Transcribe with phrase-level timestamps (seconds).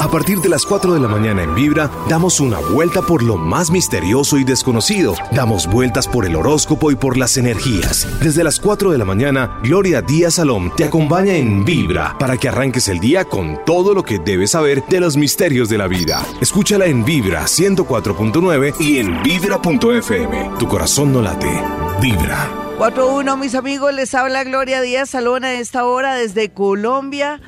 [0.00, 3.36] A partir de las 4 de la mañana en Vibra, damos una vuelta por lo
[3.36, 5.14] más misterioso y desconocido.
[5.30, 8.08] Damos vueltas por el horóscopo y por las energías.
[8.22, 12.48] Desde las 4 de la mañana, Gloria Díaz Salom te acompaña en Vibra para que
[12.48, 16.26] arranques el día con todo lo que debes saber de los misterios de la vida.
[16.40, 20.50] Escúchala en Vibra 104.9 y en Vibra.fm.
[20.58, 21.62] Tu corazón no late.
[22.00, 22.48] Vibra.
[22.78, 27.42] 4-1, mis amigos, les habla Gloria Díaz Salón a esta hora desde Colombia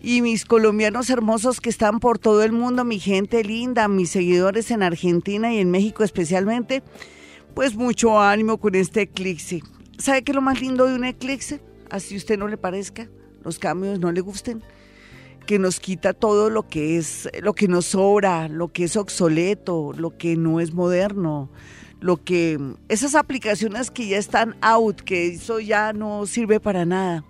[0.00, 4.70] y mis colombianos hermosos que están por todo el mundo, mi gente linda, mis seguidores
[4.70, 6.82] en Argentina y en México especialmente,
[7.54, 9.62] pues mucho ánimo con este eclipse.
[9.98, 11.60] ¿Sabe qué es lo más lindo de un eclipse?
[11.90, 13.08] Así usted no le parezca,
[13.42, 14.62] los cambios no le gusten,
[15.46, 19.92] que nos quita todo lo que es, lo que nos sobra, lo que es obsoleto,
[19.96, 21.50] lo que no es moderno,
[22.00, 27.24] lo que esas aplicaciones que ya están out, que eso ya no sirve para nada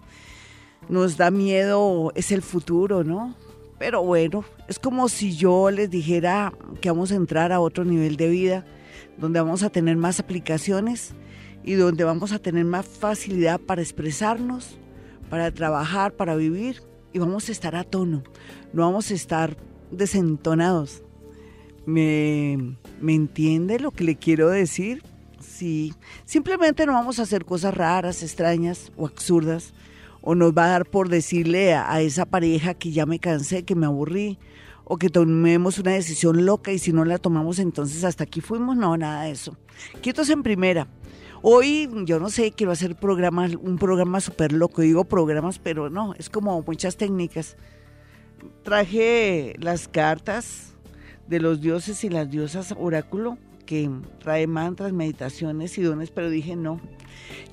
[0.89, 3.35] nos da miedo, es el futuro, ¿no?
[3.79, 8.17] Pero bueno, es como si yo les dijera que vamos a entrar a otro nivel
[8.17, 8.67] de vida,
[9.17, 11.15] donde vamos a tener más aplicaciones
[11.63, 14.79] y donde vamos a tener más facilidad para expresarnos,
[15.31, 16.83] para trabajar, para vivir
[17.13, 18.25] y vamos a estar a tono,
[18.73, 19.57] no vamos a estar
[19.91, 21.03] desentonados.
[21.87, 25.03] ¿Me, ¿Me entiende lo que le quiero decir?
[25.41, 25.95] Sí,
[26.27, 29.73] simplemente no vamos a hacer cosas raras, extrañas o absurdas
[30.21, 33.75] o nos va a dar por decirle a, esa pareja que ya me cansé, que
[33.75, 34.39] me aburrí,
[34.85, 38.77] o que tomemos una decisión loca y si no la tomamos entonces hasta aquí fuimos,
[38.77, 39.57] no, nada de eso.
[40.01, 40.89] Quietos en primera.
[41.43, 46.15] Hoy, yo no sé, quiero hacer programas, un programa súper loco, digo programas, pero no,
[46.15, 47.57] es como muchas técnicas.
[48.65, 50.75] Traje las cartas
[51.29, 56.57] de los dioses y las diosas oráculo, que trae mantras, meditaciones y dones, pero dije
[56.57, 56.81] no,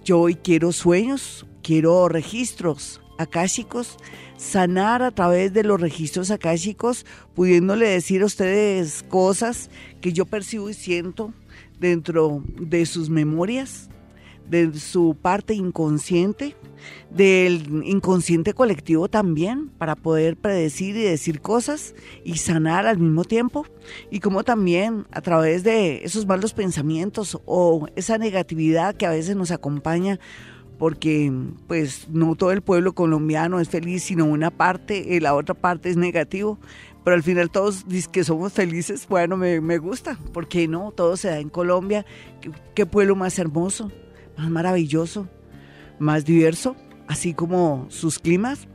[0.03, 3.97] yo hoy quiero sueños, quiero registros akáshicos,
[4.38, 10.69] sanar a través de los registros akáshicos, pudiéndole decir a ustedes cosas que yo percibo
[10.69, 11.33] y siento
[11.80, 13.89] dentro de sus memorias,
[14.47, 16.56] de su parte inconsciente,
[17.09, 23.66] del inconsciente colectivo también, para poder predecir y decir cosas y sanar al mismo tiempo,
[24.12, 29.35] y como también a través de esos malos pensamientos o esa negatividad que a veces
[29.35, 30.19] nos acompaña
[30.78, 31.31] porque
[31.68, 35.90] pues no todo el pueblo colombiano es feliz, sino una parte y la otra parte
[35.90, 36.58] es negativo.
[37.03, 41.18] Pero al final todos dicen que somos felices, bueno, me, me gusta, porque no, todo
[41.18, 42.03] se da en Colombia.
[42.74, 43.91] ¿Qué, pueblo más hermoso,
[44.38, 45.28] más maravilloso,
[46.00, 46.75] más diverso,
[47.07, 48.68] así como sus climas.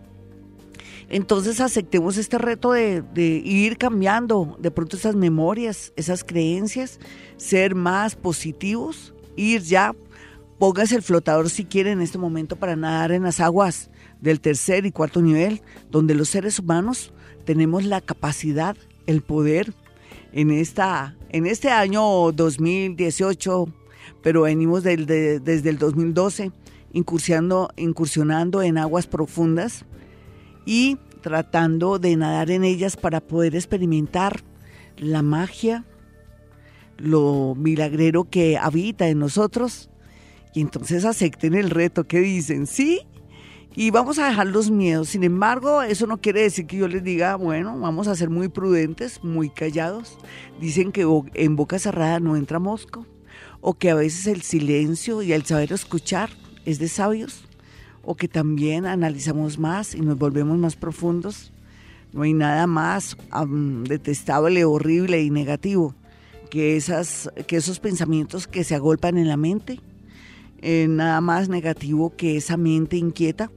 [1.09, 7.01] Entonces aceptemos este reto de, de, ir cambiando de pronto esas memorias, esas creencias,
[7.37, 9.93] ser más positivos, ir ya
[10.61, 13.89] Póngase el flotador si quiere en este momento para nadar en las aguas
[14.21, 17.15] del tercer y cuarto nivel, donde los seres humanos
[17.47, 18.77] tenemos la capacidad,
[19.07, 19.73] el poder
[20.33, 23.73] en, esta, en este año 2018,
[24.23, 26.53] pero venimos desde el 2012
[26.93, 29.87] incursionando, incursionando en aguas profundas
[30.67, 34.43] y tratando de nadar en ellas para poder experimentar
[34.99, 35.87] la magia,
[36.99, 39.90] lo milagrero que habita en nosotros
[40.53, 43.07] y entonces acepten el reto que dicen, sí,
[43.75, 45.11] y vamos a dejar los miedos.
[45.11, 48.49] Sin embargo, eso no quiere decir que yo les diga, bueno, vamos a ser muy
[48.49, 50.19] prudentes, muy callados.
[50.61, 53.07] Dicen que en boca cerrada no entra mosco,
[53.61, 56.31] o que a veces el silencio y el saber escuchar
[56.65, 57.45] es de sabios,
[58.03, 61.53] o que también analizamos más y nos volvemos más profundos.
[62.13, 63.17] No hay nada más
[63.85, 65.95] detestable, horrible y negativo
[66.51, 69.81] que, esas, que esos pensamientos que se agolpan en la mente
[70.63, 73.51] eh, nada más negativo que esa mente inquieta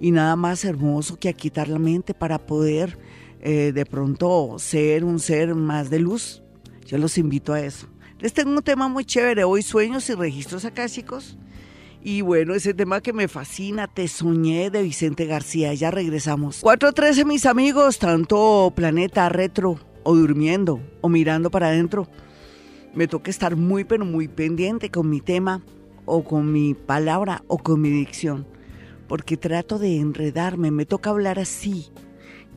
[0.00, 2.98] y nada más hermoso que aquitar la mente para poder
[3.40, 6.42] eh, de pronto ser un ser más de luz.
[6.86, 7.86] Yo los invito a eso.
[8.18, 11.36] Les tengo un tema muy chévere hoy, sueños y registros acásicos.
[12.02, 15.74] Y bueno, ese tema que me fascina, Te soñé de Vicente García.
[15.74, 16.62] Ya regresamos.
[16.62, 22.08] 4.13 mis amigos, tanto planeta retro o durmiendo o mirando para adentro.
[22.94, 25.62] Me toca estar muy pero muy pendiente con mi tema
[26.04, 28.46] o con mi palabra o con mi dicción,
[29.08, 31.90] porque trato de enredarme, me toca hablar así.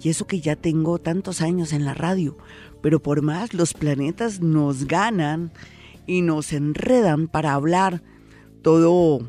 [0.02, 2.38] Y eso que ya tengo tantos años en la radio,
[2.82, 5.52] pero por más los planetas nos ganan
[6.06, 8.04] y nos enredan para hablar
[8.62, 9.22] todo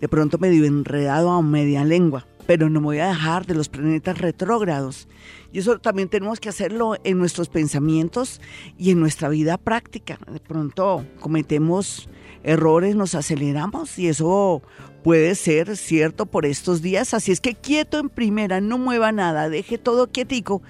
[0.00, 3.68] de pronto medio enredado a media lengua, pero no me voy a dejar de los
[3.68, 5.08] planetas retrógrados.
[5.52, 8.40] Y eso también tenemos que hacerlo en nuestros pensamientos
[8.78, 10.18] y en nuestra vida práctica.
[10.30, 12.08] De pronto cometemos
[12.48, 14.62] errores nos aceleramos y eso
[15.04, 17.12] puede ser cierto por estos días.
[17.12, 20.62] Así es que quieto en primera, no mueva nada, deje todo quietico,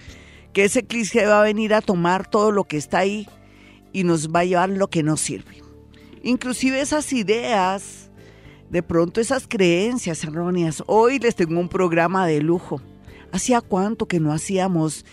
[0.52, 3.28] que ese eclipse va a venir a tomar todo lo que está ahí
[3.92, 5.62] y nos va a llevar lo que nos sirve.
[6.24, 8.10] Inclusive esas ideas,
[8.70, 10.82] de pronto esas creencias erróneas.
[10.86, 12.82] Hoy les tengo un programa de lujo.
[13.30, 15.06] ¿Hacía cuánto que no hacíamos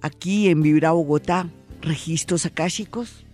[0.00, 1.50] aquí en Vibra Bogotá
[1.82, 3.27] registros akáshicos?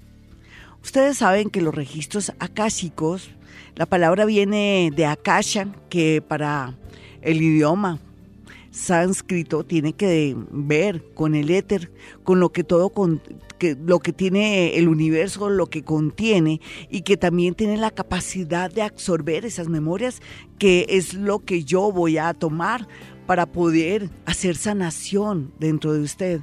[0.84, 3.30] Ustedes saben que los registros akáshicos,
[3.74, 6.76] la palabra viene de akasha, que para
[7.22, 7.98] el idioma
[8.70, 11.90] sánscrito tiene que ver con el éter,
[12.22, 13.22] con lo que todo con,
[13.58, 16.60] que, lo que tiene el universo, lo que contiene
[16.90, 20.20] y que también tiene la capacidad de absorber esas memorias,
[20.58, 22.86] que es lo que yo voy a tomar
[23.26, 26.40] para poder hacer sanación dentro de usted.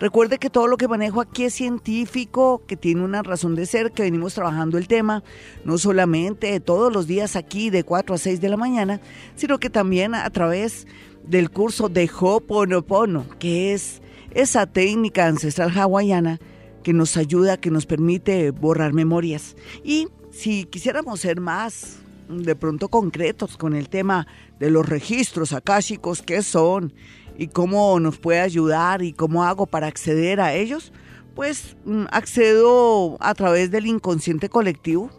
[0.00, 3.92] Recuerde que todo lo que manejo aquí es científico, que tiene una razón de ser,
[3.92, 5.22] que venimos trabajando el tema,
[5.66, 9.02] no solamente todos los días aquí de 4 a 6 de la mañana,
[9.36, 10.86] sino que también a través
[11.22, 14.00] del curso de Ho'oponopono, que es
[14.30, 16.40] esa técnica ancestral hawaiana
[16.82, 19.54] que nos ayuda, que nos permite borrar memorias.
[19.84, 21.98] Y si quisiéramos ser más
[22.30, 24.26] de pronto concretos con el tema
[24.58, 26.94] de los registros akáshicos, qué son
[27.36, 30.92] y cómo nos puede ayudar y cómo hago para acceder a ellos,
[31.34, 35.10] pues mm, accedo a través del inconsciente colectivo,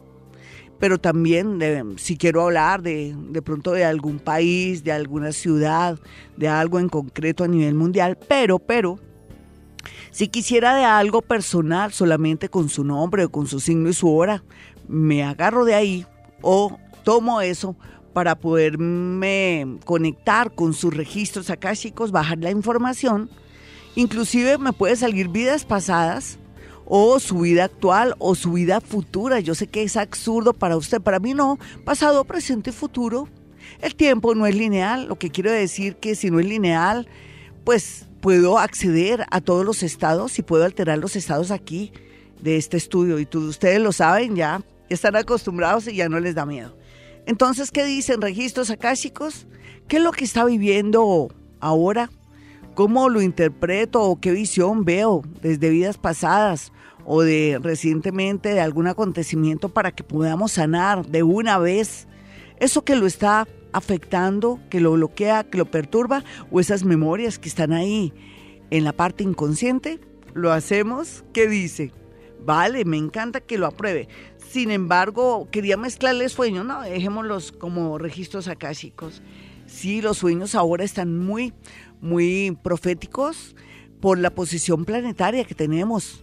[0.80, 1.60] pero también
[1.98, 6.00] si quiero hablar de, de pronto de algún país, de alguna ciudad,
[6.38, 9.00] de algo en concreto a nivel mundial, pero, pero,
[10.12, 14.14] si quisiera de algo personal, solamente con su nombre o con su signo y su
[14.14, 14.44] hora,
[14.88, 16.06] me agarro de ahí
[16.42, 17.76] o tomo eso
[18.14, 23.30] para poderme conectar con sus registros akáshicos, bajar la información.
[23.96, 26.38] Inclusive me puede salir vidas pasadas
[26.86, 29.40] o su vida actual o su vida futura.
[29.40, 31.58] Yo sé que es absurdo para usted, para mí no.
[31.86, 33.30] Pasado, presente, futuro.
[33.80, 37.08] El tiempo no es lineal, lo que quiero decir que si no es lineal,
[37.64, 41.92] pues puedo acceder a todos los estados y puedo alterar los estados aquí
[42.42, 43.20] de este estudio.
[43.20, 46.76] Y todos ustedes lo saben ya, están acostumbrados y ya no les da miedo.
[47.32, 49.48] Entonces, ¿qué dicen registros akáshicos?
[49.88, 51.30] ¿Qué es lo que está viviendo
[51.62, 52.10] ahora?
[52.76, 56.74] ¿Cómo lo interpreto o qué visión veo desde vidas pasadas
[57.06, 62.06] o de recientemente de algún acontecimiento para que podamos sanar de una vez
[62.60, 67.48] eso que lo está afectando, que lo bloquea, que lo perturba o esas memorias que
[67.48, 68.12] están ahí
[68.72, 70.02] en la parte inconsciente?
[70.34, 71.94] Lo hacemos, ¿qué dice?
[72.44, 74.08] Vale, me encanta que lo apruebe.
[74.52, 79.22] Sin embargo, quería mezclarle sueños, no, dejémoslos como registros akáshicos.
[79.66, 81.54] Sí, los sueños ahora están muy,
[82.02, 83.56] muy proféticos
[84.02, 86.22] por la posición planetaria que tenemos.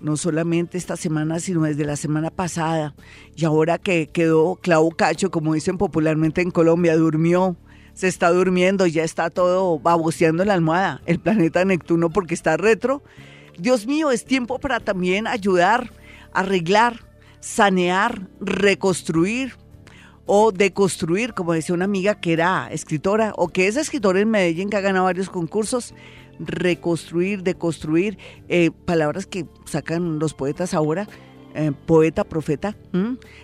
[0.00, 2.94] No solamente esta semana, sino desde la semana pasada.
[3.36, 7.56] Y ahora que quedó clavo cacho, como dicen popularmente en Colombia, durmió,
[7.92, 12.56] se está durmiendo, ya está todo baboseando en la almohada, el planeta Neptuno porque está
[12.56, 13.02] retro.
[13.58, 15.92] Dios mío, es tiempo para también ayudar,
[16.32, 17.04] arreglar
[17.40, 19.54] sanear, reconstruir
[20.26, 24.68] o deconstruir, como decía una amiga que era escritora o que es escritora en Medellín
[24.68, 25.94] que ha ganado varios concursos,
[26.38, 28.18] reconstruir, deconstruir,
[28.48, 31.08] eh, palabras que sacan los poetas ahora,
[31.54, 32.76] eh, poeta, profeta.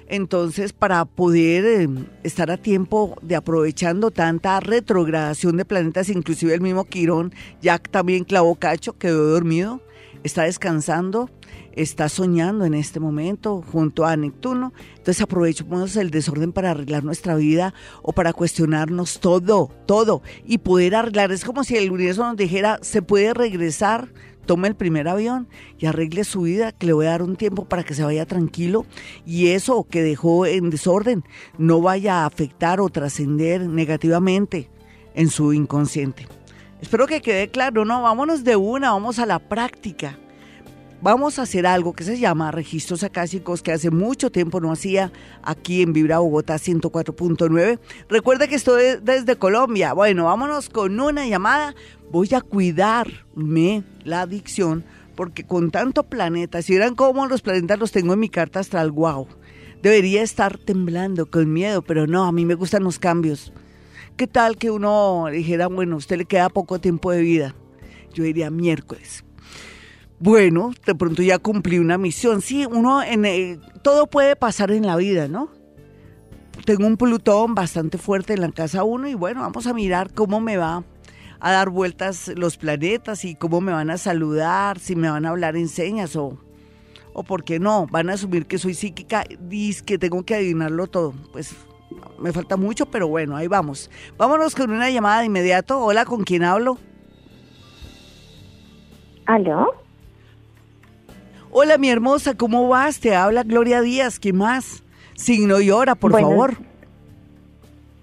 [0.07, 1.89] Entonces, para poder eh,
[2.25, 8.25] estar a tiempo de aprovechando tanta retrogradación de planetas, inclusive el mismo Quirón, ya también
[8.25, 9.81] clavó cacho, quedó dormido,
[10.25, 11.31] está descansando
[11.75, 14.73] está soñando en este momento junto a Neptuno.
[14.97, 20.95] Entonces aprovechemos el desorden para arreglar nuestra vida o para cuestionarnos todo, todo y poder
[20.95, 21.33] arreglar.
[21.33, 24.09] Es como si el universo nos dijera, se puede regresar,
[24.47, 25.49] tome el primer avión
[25.79, 28.27] y arregle su vida, que le voy a dar un tiempo para que se vaya
[28.27, 28.87] tranquilo
[29.25, 31.25] y eso que dejó en desorden
[31.59, 34.71] no vaya a afectar o trascender negativamente
[35.15, 36.27] en su inconsciente.
[36.81, 38.03] Espero que quede claro, ¿no?
[38.03, 40.19] Vámonos de una, vamos a la práctica
[41.03, 45.13] vamos a hacer algo que se llama registros acásicos que hace mucho tiempo no hacía
[45.43, 47.81] aquí en Vibra Bogotá 104.9.
[48.09, 49.93] Recuerda que estoy desde Colombia.
[49.93, 51.75] Bueno, vámonos con una llamada.
[52.11, 54.85] Voy a cuidarme la adicción
[55.17, 58.93] porque con tanto planeta, si vieran cómo los planetas los tengo en mi carta astral,
[58.93, 59.27] wow.
[59.83, 63.53] Debería estar temblando con miedo, pero no, a mí me gustan los cambios.
[64.17, 67.57] ¿Qué tal que uno dijera, bueno, usted le queda poco tiempo de vida?
[68.15, 69.25] Yo diría miércoles
[70.23, 72.43] bueno, de pronto ya cumplí una misión.
[72.43, 75.49] Sí, uno en eh, todo puede pasar en la vida, ¿no?
[76.65, 80.39] Tengo un Plutón bastante fuerte en la casa 1 y bueno, vamos a mirar cómo
[80.39, 80.85] me va
[81.41, 85.31] a dar vueltas los planetas y cómo me van a saludar, si me van a
[85.31, 86.39] hablar en señas o,
[87.15, 90.87] o por qué no, van a asumir que soy psíquica y que tengo que adivinarlo
[90.87, 91.15] todo.
[91.33, 91.53] Pues
[92.21, 93.91] me falta mucho, pero bueno, ahí vamos.
[94.19, 95.81] Vámonos con una llamada de inmediato.
[95.81, 96.79] Hola, ¿con quién hablo?
[99.27, 99.82] ¿Aló?
[101.55, 102.99] Hola, mi hermosa, ¿cómo vas?
[102.99, 104.83] Te habla Gloria Díaz, ¿qué más?
[105.15, 106.55] Signo y hora, por favor.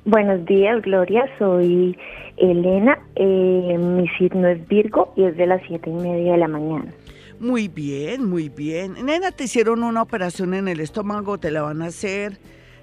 [0.06, 1.26] Buenos días, Gloria.
[1.40, 1.98] Soy
[2.38, 3.00] Elena.
[3.16, 6.94] Eh, mi signo es Virgo y es de las siete y media de la mañana.
[7.40, 9.04] Muy bien, muy bien.
[9.04, 12.38] Nena, te hicieron una operación en el estómago, te la van a hacer.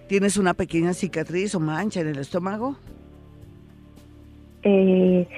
[0.08, 2.76] ¿Tienes una pequeña cicatriz o mancha en el estómago?
[4.64, 5.28] Eh,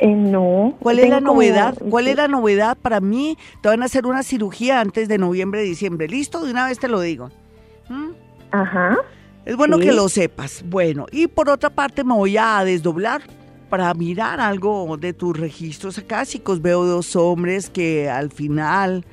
[0.00, 0.76] eh no.
[0.80, 1.76] ¿Cuál es la novedad?
[1.90, 3.36] ¿Cuál es la novedad para mí?
[3.62, 6.08] Te van a hacer una cirugía antes de noviembre, diciembre.
[6.08, 6.44] ¿Listo?
[6.44, 7.30] De una vez te lo digo.
[7.88, 8.10] ¿Mm?
[8.50, 8.96] Ajá.
[9.44, 10.62] Es bueno que lo sepas.
[10.66, 13.22] Bueno, y por otra parte me voy a desdoblar
[13.70, 16.60] para mirar algo de tus registros acásicos.
[16.60, 19.04] Veo dos hombres que al final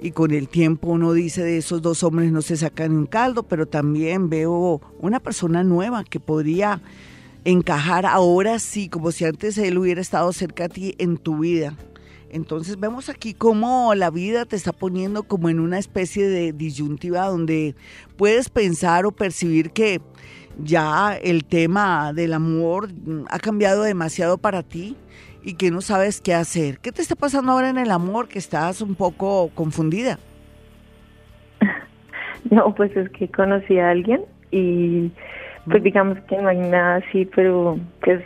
[0.00, 3.42] y con el tiempo uno dice de esos dos hombres no se sacan un caldo,
[3.42, 6.80] pero también veo una persona nueva que podría
[7.44, 11.74] encajar ahora sí, como si antes él hubiera estado cerca a ti en tu vida.
[12.32, 17.26] Entonces vemos aquí cómo la vida te está poniendo como en una especie de disyuntiva
[17.26, 17.74] donde
[18.16, 20.00] puedes pensar o percibir que
[20.58, 22.88] ya el tema del amor
[23.28, 24.96] ha cambiado demasiado para ti
[25.42, 26.78] y que no sabes qué hacer.
[26.78, 30.18] ¿Qué te está pasando ahora en el amor que estás un poco confundida?
[32.50, 35.12] No, pues es que conocí a alguien y
[35.66, 38.22] pues digamos que no hay nada así, pero pues,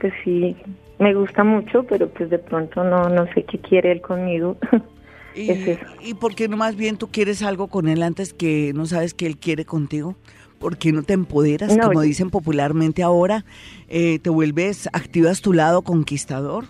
[0.00, 0.56] pues sí,
[0.98, 4.56] me gusta mucho, pero pues de pronto no, no sé qué quiere él conmigo.
[5.34, 5.50] ¿Y,
[6.00, 9.14] ¿Y por qué no más bien tú quieres algo con él antes que no sabes
[9.14, 10.14] que él quiere contigo?
[10.58, 13.44] ¿Por qué no te empoderas, como dicen popularmente ahora?
[13.88, 16.64] Eh, ¿Te vuelves, activas tu lado conquistador?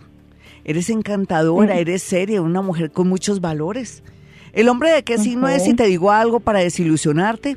[0.65, 4.03] Eres encantadora, eres seria, una mujer con muchos valores.
[4.53, 7.57] ¿El hombre de qué signo es si te digo algo para desilusionarte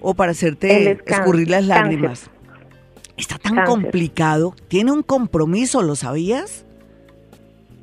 [0.00, 2.30] o para hacerte escurrir las lágrimas?
[3.16, 4.54] Está tan complicado.
[4.68, 6.64] Tiene un compromiso, ¿lo sabías?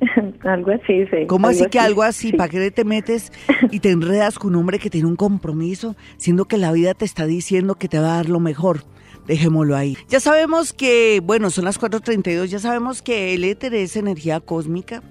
[0.44, 1.26] algo así, sí.
[1.26, 2.32] ¿Cómo así que algo así?
[2.32, 3.32] ¿Para qué te metes
[3.70, 7.04] y te enredas con un hombre que tiene un compromiso, siendo que la vida te
[7.04, 8.84] está diciendo que te va a dar lo mejor?
[9.26, 9.96] Dejémoslo ahí.
[10.08, 15.02] Ya sabemos que, bueno, son las 4.32, ya sabemos que el éter es energía cósmica.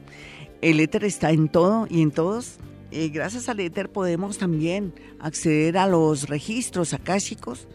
[0.62, 2.58] El éter está en todo y en todos.
[2.92, 7.68] Y gracias al éter podemos también acceder a los registros akáshicos.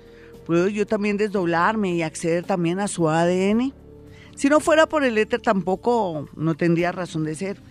[0.47, 3.73] Puedo yo también desdoblarme y acceder también a su ADN
[4.35, 7.63] si no fuera por el éter tampoco no tendría razón de ser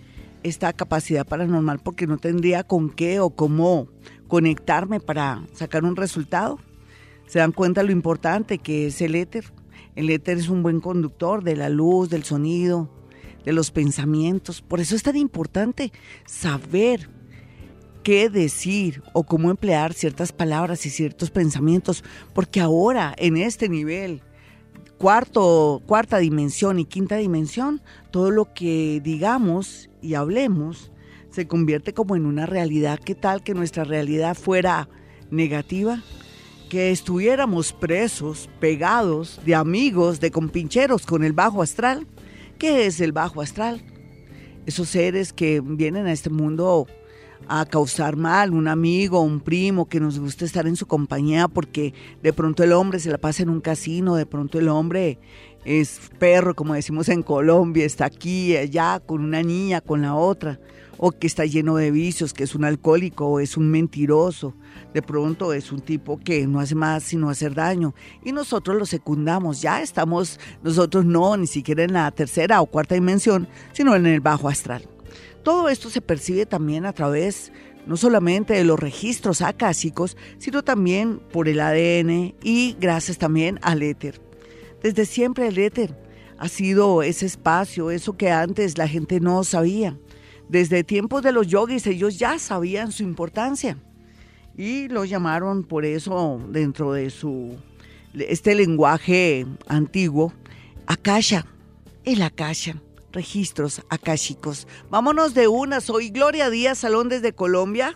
[0.43, 3.87] esta capacidad paranormal porque no tendría con qué o cómo
[4.27, 6.59] conectarme para sacar un resultado.
[7.27, 9.45] Se dan cuenta lo importante que es el éter.
[9.95, 12.89] El éter es un buen conductor de la luz, del sonido,
[13.43, 14.61] de los pensamientos.
[14.61, 15.91] Por eso es tan importante
[16.25, 17.09] saber
[18.03, 22.03] qué decir o cómo emplear ciertas palabras y ciertos pensamientos,
[22.33, 24.21] porque ahora en este nivel
[24.97, 27.81] cuarto, cuarta dimensión y quinta dimensión,
[28.11, 30.91] todo lo que digamos y hablemos
[31.31, 32.99] se convierte como en una realidad.
[33.03, 34.89] ¿Qué tal que nuestra realidad fuera
[35.31, 36.03] negativa?
[36.69, 42.05] Que estuviéramos presos, pegados, de amigos, de compincheros con el bajo astral.
[42.59, 43.81] ¿Qué es el bajo astral?
[44.65, 46.85] Esos seres que vienen a este mundo
[47.47, 51.93] a causar mal, un amigo, un primo que nos gusta estar en su compañía porque
[52.21, 55.19] de pronto el hombre se la pasa en un casino, de pronto el hombre
[55.65, 60.59] es perro, como decimos en Colombia, está aquí, allá, con una niña, con la otra,
[60.97, 64.53] o que está lleno de vicios, que es un alcohólico o es un mentiroso,
[64.93, 67.93] de pronto es un tipo que no hace más sino hacer daño,
[68.23, 72.95] y nosotros lo secundamos, ya estamos nosotros no, ni siquiera en la tercera o cuarta
[72.95, 74.87] dimensión, sino en el bajo astral.
[75.43, 77.51] Todo esto se percibe también a través
[77.85, 83.81] no solamente de los registros acásicos, sino también por el ADN y gracias también al
[83.81, 84.21] éter.
[84.83, 85.97] Desde siempre el éter
[86.37, 89.97] ha sido ese espacio, eso que antes la gente no sabía.
[90.47, 93.77] Desde tiempos de los yogis ellos ya sabían su importancia
[94.57, 97.57] y lo llamaron por eso dentro de su
[98.13, 100.33] este lenguaje antiguo
[100.85, 101.45] Akasha,
[102.03, 102.75] el Akasha
[103.11, 104.67] registros akáshicos.
[104.89, 107.95] Vámonos de una, soy Gloria Díaz Salón desde Colombia.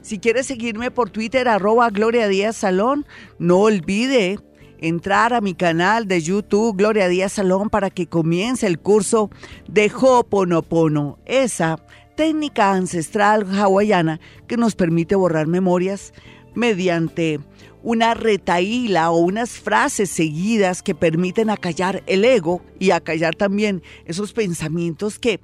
[0.00, 3.06] Si quieres seguirme por Twitter, arroba Gloria Díaz Salón,
[3.38, 4.38] no olvide
[4.78, 9.30] entrar a mi canal de YouTube, Gloria Díaz Salón, para que comience el curso
[9.68, 11.84] de Ho'oponopono, esa
[12.16, 16.12] técnica ancestral hawaiana que nos permite borrar memorias
[16.54, 17.40] mediante
[17.88, 24.34] una retaíla o unas frases seguidas que permiten acallar el ego y acallar también esos
[24.34, 25.40] pensamientos que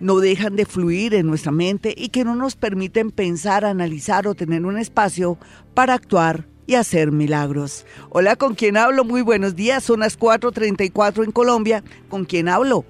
[0.00, 4.34] no dejan de fluir en nuestra mente y que no nos permiten pensar, analizar o
[4.34, 5.36] tener un espacio
[5.74, 7.84] para actuar y hacer milagros.
[8.08, 9.04] Hola, ¿con quién hablo?
[9.04, 11.84] Muy buenos días, son las 4.34 en Colombia.
[12.08, 12.86] ¿Con quién hablo?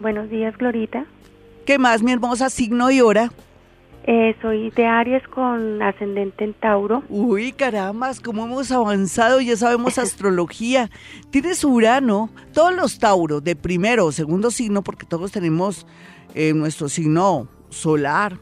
[0.00, 1.04] Buenos días, Glorita.
[1.66, 3.30] ¿Qué más, mi hermosa signo y hora?
[4.04, 7.04] Eh, soy de Aries con ascendente en Tauro.
[7.08, 10.90] Uy, caramba, cómo hemos avanzado, ya sabemos astrología.
[11.30, 15.86] Tienes Urano, todos los Tauros, de primero o segundo signo, porque todos tenemos
[16.34, 18.38] eh, nuestro signo solar,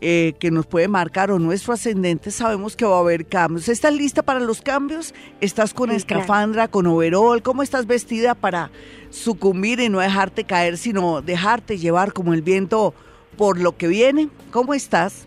[0.00, 3.68] eh, que nos puede marcar o nuestro ascendente, sabemos que va a haber cambios.
[3.68, 5.12] ¿Estás lista para los cambios?
[5.42, 7.42] ¿Estás con escafandra, con overol?
[7.42, 8.70] ¿Cómo estás vestida para
[9.10, 12.94] sucumbir y no dejarte caer, sino dejarte llevar como el viento?
[13.38, 14.28] Por lo que viene.
[14.50, 15.26] ¿Cómo estás?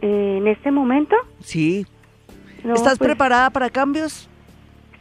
[0.00, 1.16] ¿En este momento?
[1.40, 1.86] Sí.
[2.58, 4.28] ¿Estás pues preparada para cambios?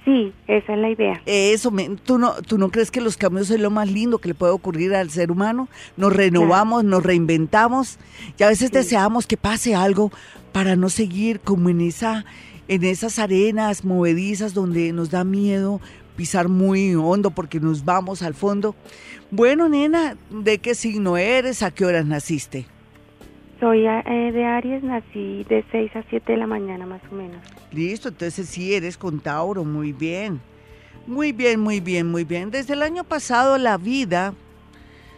[0.03, 1.21] Sí, esa es la idea.
[1.27, 1.71] Eso,
[2.03, 4.51] ¿tú no, ¿tú no crees que los cambios es lo más lindo que le puede
[4.51, 5.67] ocurrir al ser humano?
[5.95, 7.99] Nos renovamos, nos reinventamos
[8.39, 10.11] y a veces deseamos que pase algo
[10.53, 12.25] para no seguir como en, esa,
[12.67, 15.81] en esas arenas movedizas donde nos da miedo
[16.21, 18.75] pisar muy hondo porque nos vamos al fondo.
[19.31, 21.63] Bueno, nena, ¿de qué signo eres?
[21.63, 22.67] ¿A qué horas naciste?
[23.59, 27.41] Soy eh, de Aries, nací de 6 a 7 de la mañana más o menos.
[27.71, 30.39] Listo, entonces sí eres con Tauro, muy bien.
[31.07, 32.51] Muy bien, muy bien, muy bien.
[32.51, 34.35] Desde el año pasado la vida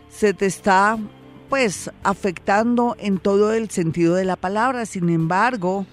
[0.08, 0.98] se te está
[1.50, 4.86] pues afectando en todo el sentido de la palabra.
[4.86, 5.86] Sin embargo,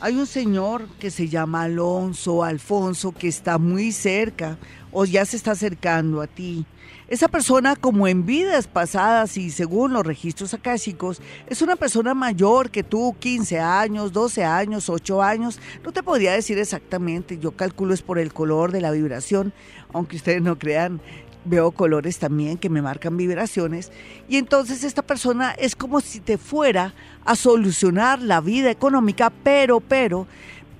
[0.00, 4.58] hay un señor que se llama Alonso, Alfonso, que está muy cerca
[4.92, 6.66] o ya se está acercando a ti
[7.08, 12.70] esa persona, como en vidas pasadas y según los registros akáshicos, es una persona mayor
[12.70, 15.60] que tú, 15 años, 12 años, 8 años.
[15.84, 19.52] No te podría decir exactamente, yo calculo es por el color de la vibración,
[19.92, 21.00] aunque ustedes no crean,
[21.46, 23.92] veo colores también que me marcan vibraciones.
[24.28, 29.80] Y entonces esta persona es como si te fuera a solucionar la vida económica, pero,
[29.80, 30.26] pero,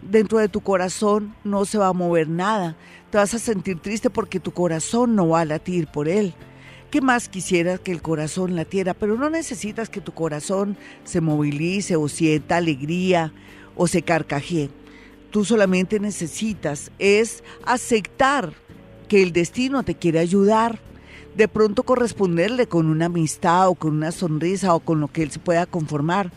[0.02, 2.76] dentro de tu corazón no se va a mover nada
[3.11, 6.35] te vas a sentir triste porque tu corazón no va a latir por él.
[6.90, 8.94] ¿Qué más quisieras que el corazón latiera?
[8.94, 13.32] Pero no necesitas que tu corazón se movilice o sienta alegría
[13.76, 14.71] o se carcajee.
[15.30, 18.52] Tú solamente necesitas es aceptar
[19.08, 20.78] que el destino te quiere ayudar.
[21.36, 25.30] De pronto corresponderle con una amistad o con una sonrisa o con lo que él
[25.30, 26.30] se pueda conformar.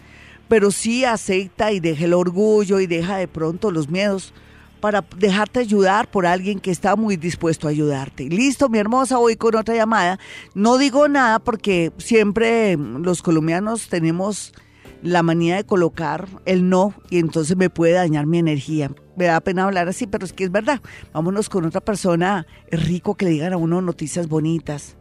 [0.48, 4.34] Pero sí acepta y deja el orgullo y deja de pronto los miedos
[4.80, 8.30] para dejarte ayudar por alguien que está muy dispuesto a ayudarte.
[8.30, 10.20] Listo, mi hermosa, voy con otra llamada.
[10.54, 14.54] No digo nada porque siempre los colombianos tenemos
[15.02, 18.92] la manía de colocar el no y entonces me puede dañar mi energía.
[19.16, 20.82] Me da pena hablar así, pero es que es verdad.
[21.14, 22.46] Vámonos con otra persona.
[22.72, 24.98] Rico que le digan a uno noticias bonitas.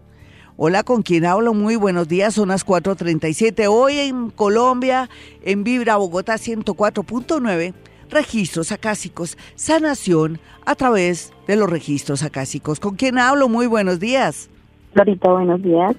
[0.56, 1.54] Hola, ¿con quién hablo?
[1.54, 3.68] Muy buenos días, son las 4.37.
[3.70, 5.08] Hoy en Colombia,
[5.42, 7.74] en Vibra Bogotá 104.9
[8.10, 12.80] registros acásicos, sanación a través de los registros acásicos.
[12.80, 13.48] ¿Con quién hablo?
[13.48, 14.50] Muy buenos días.
[14.92, 15.94] Florita, buenos días.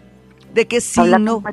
[0.54, 1.44] ¿De qué signo?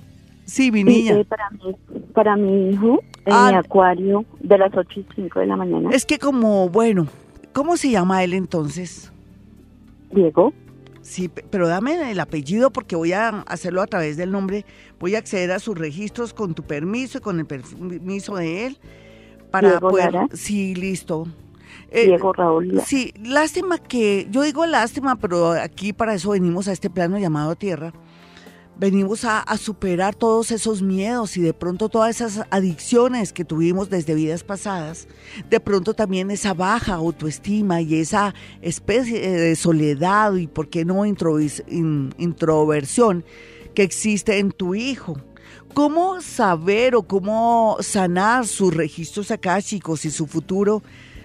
[0.47, 1.23] Sí, mi niña.
[1.25, 1.77] para, mi,
[2.15, 3.59] para mi hijo, en mi ah.
[3.59, 5.91] acuario, de las 8 y 5 de la mañana.
[5.93, 7.09] Es que como, bueno,
[7.53, 9.13] ¿cómo se llama él entonces?
[10.13, 10.53] Diego.
[11.03, 14.65] Sí, pero dame el apellido porque voy a hacerlo a través del nombre.
[14.99, 18.79] Voy a acceder a sus registros con tu permiso y con el permiso de él
[19.51, 20.15] para poder...
[20.33, 21.27] Sí, listo.
[21.91, 22.81] Eh, Diego Raúl.
[22.85, 27.55] Sí, lástima que, yo digo lástima, pero aquí para eso venimos a este plano llamado
[27.55, 27.93] Tierra.
[28.79, 34.15] Venimos a, superar todos esos miedos y de pronto todas esas adicciones que tuvimos desde
[34.15, 35.09] vidas pasadas.
[35.49, 41.07] De pronto también esa baja autoestima y esa especie de soledad y, ¿por qué no,
[41.07, 43.25] introversión
[43.75, 45.17] que existe en tu hijo.
[45.73, 50.83] ¿Cómo saber o cómo sanar sus registros akáshicos y su futuro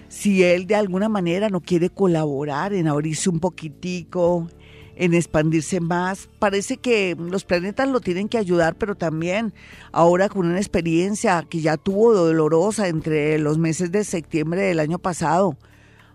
[0.08, 4.46] si él de alguna manera no quiere colaborar en abrirse un poquitico,
[4.96, 6.28] en expandirse más?
[6.38, 9.52] Parece que los planetas lo tienen que ayudar, pero también
[9.92, 14.98] ahora con una experiencia que ya tuvo dolorosa entre los meses de septiembre del año
[14.98, 15.56] pasado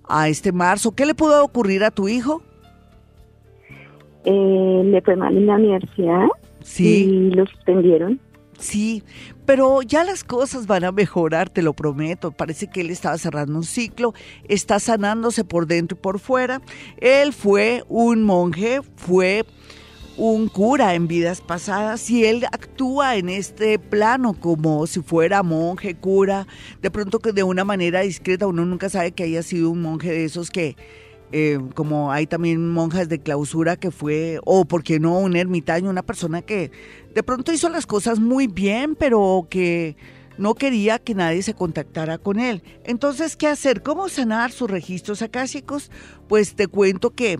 [0.07, 2.41] a este marzo, ¿qué le pudo ocurrir a tu hijo?
[4.25, 6.27] Eh, le fue mal en la universidad.
[6.61, 7.05] Sí.
[7.05, 8.19] Y lo suspendieron.
[8.59, 9.03] Sí,
[9.45, 12.31] pero ya las cosas van a mejorar, te lo prometo.
[12.31, 14.13] Parece que él estaba cerrando un ciclo,
[14.47, 16.61] está sanándose por dentro y por fuera.
[16.99, 19.45] Él fue un monje, fue
[20.17, 25.93] un cura en vidas pasadas y él actúa en este plano como si fuera monje,
[25.93, 26.47] cura,
[26.81, 30.09] de pronto que de una manera discreta, uno nunca sabe que haya sido un monje
[30.09, 30.75] de esos que
[31.31, 35.89] eh, como hay también monjas de clausura que fue, o por qué no, un ermitaño,
[35.89, 36.71] una persona que
[37.13, 39.97] de pronto hizo las cosas muy bien, pero que
[40.37, 42.63] no quería que nadie se contactara con él.
[42.83, 43.81] Entonces, ¿qué hacer?
[43.81, 45.91] ¿Cómo sanar sus registros acásicos?
[46.27, 47.39] Pues te cuento que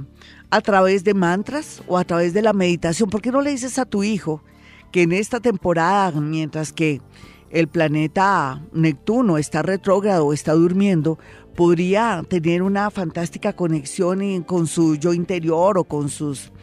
[0.50, 3.78] a través de mantras o a través de la meditación, ¿por qué no le dices
[3.78, 4.44] a tu hijo?
[4.92, 7.02] que en esta temporada, mientras que
[7.50, 11.18] el planeta Neptuno está retrógrado, está durmiendo,
[11.58, 16.54] podría tener una fantástica conexión con su yo interior o con sus,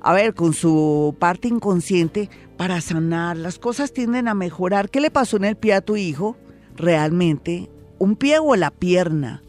[0.00, 3.36] a ver, con su parte inconsciente para sanar.
[3.36, 4.90] Las cosas tienden a mejorar.
[4.90, 6.36] ¿Qué le pasó en el pie a tu hijo?
[6.76, 9.44] Realmente, ¿un pie o la pierna?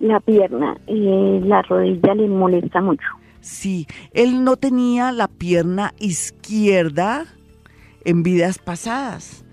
[0.00, 3.06] La pierna, eh, la rodilla le molesta mucho.
[3.40, 7.26] Sí, él no tenía la pierna izquierda
[8.06, 9.43] en vidas pasadas.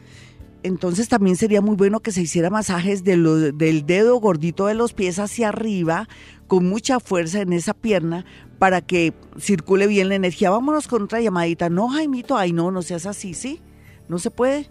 [0.64, 5.18] Entonces también sería muy bueno que se hiciera masajes del dedo gordito de los pies
[5.20, 6.08] hacia arriba
[6.48, 8.26] con mucha fuerza en esa pierna
[8.60, 10.52] para que circule bien la energía.
[10.52, 11.70] Vámonos con otra llamadita.
[11.70, 13.60] No, Jaimito, ay no, no seas así, ¿sí?
[14.08, 14.68] No se puede.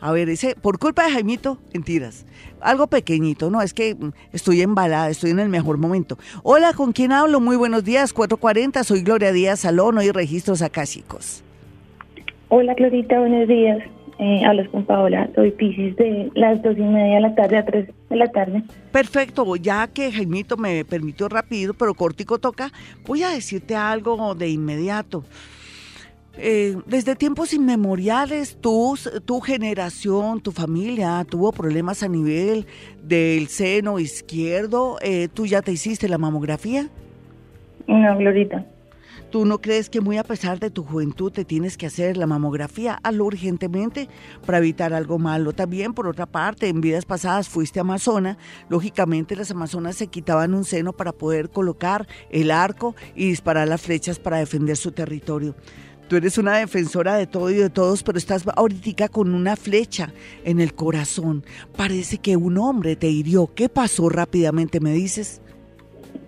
[0.00, 2.24] A ver, ese, por culpa de Jaimito, mentiras.
[2.60, 6.18] Algo pequeñito, no, es que mm, estoy embalada, estoy en el mejor momento.
[6.44, 7.40] Hola, ¿con quién hablo?
[7.40, 11.42] Muy buenos días, 440, soy Gloria Díaz Salón, y registros chicos.
[12.48, 13.78] Hola, Glorita, buenos días.
[14.18, 17.64] Eh, hablas con Paola, soy Pisces de las dos y media de la tarde a
[17.64, 18.64] tres de la tarde.
[18.90, 22.72] Perfecto, ya que Jaimito me permitió rápido, pero cortico toca,
[23.06, 25.22] voy a decirte algo de inmediato.
[26.36, 32.66] Eh, desde tiempos inmemoriales, tu, tu generación, tu familia tuvo problemas a nivel
[33.02, 34.98] del seno izquierdo.
[35.00, 36.88] Eh, ¿Tú ya te hiciste la mamografía?
[37.86, 38.64] No, Glorita.
[39.30, 42.26] ¿Tú no crees que muy a pesar de tu juventud te tienes que hacer la
[42.26, 42.98] mamografía?
[43.02, 44.08] Hazlo urgentemente
[44.46, 45.52] para evitar algo malo.
[45.52, 48.38] También, por otra parte, en vidas pasadas fuiste amazona.
[48.70, 53.82] Lógicamente, las amazonas se quitaban un seno para poder colocar el arco y disparar las
[53.82, 55.54] flechas para defender su territorio.
[56.08, 60.10] Tú eres una defensora de todo y de todos, pero estás ahorita con una flecha
[60.42, 61.44] en el corazón.
[61.76, 63.52] Parece que un hombre te hirió.
[63.54, 65.42] ¿Qué pasó rápidamente, me dices?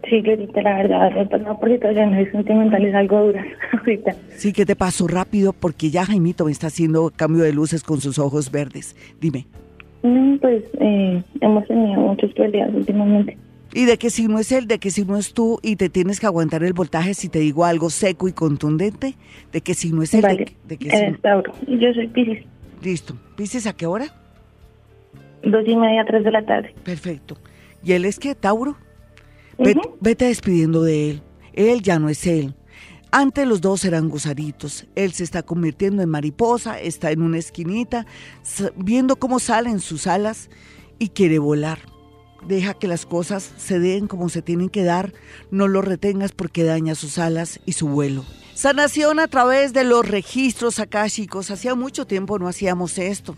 [0.08, 3.46] Sí, Clarita, la verdad, he pasado por situaciones sentimentales algo duras
[3.78, 4.14] ahorita.
[4.36, 5.52] Sí, ¿qué te pasó rápido?
[5.52, 8.96] Porque ya Jaimito me está haciendo cambio de luces con sus ojos verdes.
[9.20, 9.46] Dime.
[10.02, 13.36] No, pues eh, hemos tenido muchos peleas últimamente.
[13.72, 14.66] ¿Y de qué signo es él?
[14.66, 15.60] ¿De qué signo es tú?
[15.62, 19.14] Y te tienes que aguantar el voltaje si te digo algo seco y contundente.
[19.52, 20.22] ¿De qué signo es él?
[20.22, 20.56] Vale.
[20.66, 21.18] ¿De, qué signo?
[21.22, 21.52] Tauro.
[21.66, 22.44] Y yo soy Pisces.
[22.82, 23.14] Listo.
[23.36, 24.06] ¿Pisces a qué hora?
[25.44, 26.74] Dos y media, tres de la tarde.
[26.84, 27.36] Perfecto.
[27.84, 28.34] ¿Y él es qué?
[28.34, 28.76] ¿Tauro?
[30.00, 31.22] Vete, despidiendo de él.
[31.52, 32.54] Él ya no es él.
[33.12, 34.86] Antes los dos eran gusaritos.
[34.94, 38.06] Él se está convirtiendo en mariposa, está en una esquinita,
[38.76, 40.48] viendo cómo salen sus alas
[40.98, 41.80] y quiere volar.
[42.46, 45.12] Deja que las cosas se den como se tienen que dar,
[45.50, 48.24] no lo retengas porque daña sus alas y su vuelo.
[48.54, 51.50] Sanación a través de los registros akáshicos.
[51.50, 53.36] Hacía mucho tiempo no hacíamos esto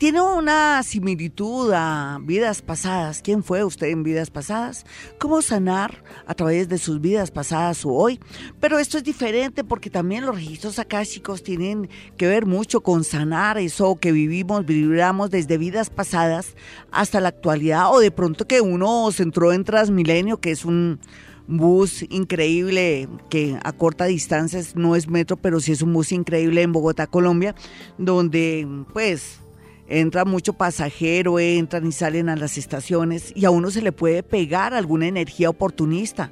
[0.00, 3.20] tiene una similitud a vidas pasadas.
[3.20, 4.86] ¿Quién fue usted en vidas pasadas?
[5.18, 8.18] ¿Cómo sanar a través de sus vidas pasadas o hoy?
[8.60, 13.58] Pero esto es diferente porque también los registros akáshicos tienen que ver mucho con sanar
[13.58, 16.54] eso que vivimos, vibramos desde vidas pasadas
[16.90, 20.98] hasta la actualidad o de pronto que uno se entró en Transmilenio, que es un
[21.46, 26.62] bus increíble que a corta distancia no es metro, pero sí es un bus increíble
[26.62, 27.54] en Bogotá, Colombia,
[27.98, 29.39] donde pues
[29.90, 34.22] entra mucho pasajero, entran y salen a las estaciones y a uno se le puede
[34.22, 36.30] pegar alguna energía oportunista,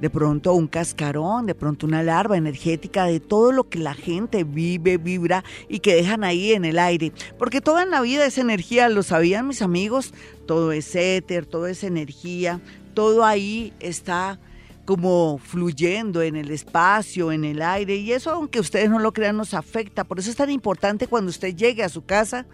[0.00, 4.44] de pronto un cascarón, de pronto una larva energética de todo lo que la gente
[4.44, 8.38] vive, vibra y que dejan ahí en el aire, porque toda en la vida es
[8.38, 10.14] energía, lo sabían mis amigos,
[10.46, 12.60] todo es éter, todo es energía,
[12.94, 14.38] todo ahí está
[14.90, 19.36] como fluyendo en el espacio, en el aire, y eso, aunque ustedes no lo crean,
[19.36, 20.02] nos afecta.
[20.02, 22.44] Por eso es tan importante cuando usted llegue a su casa,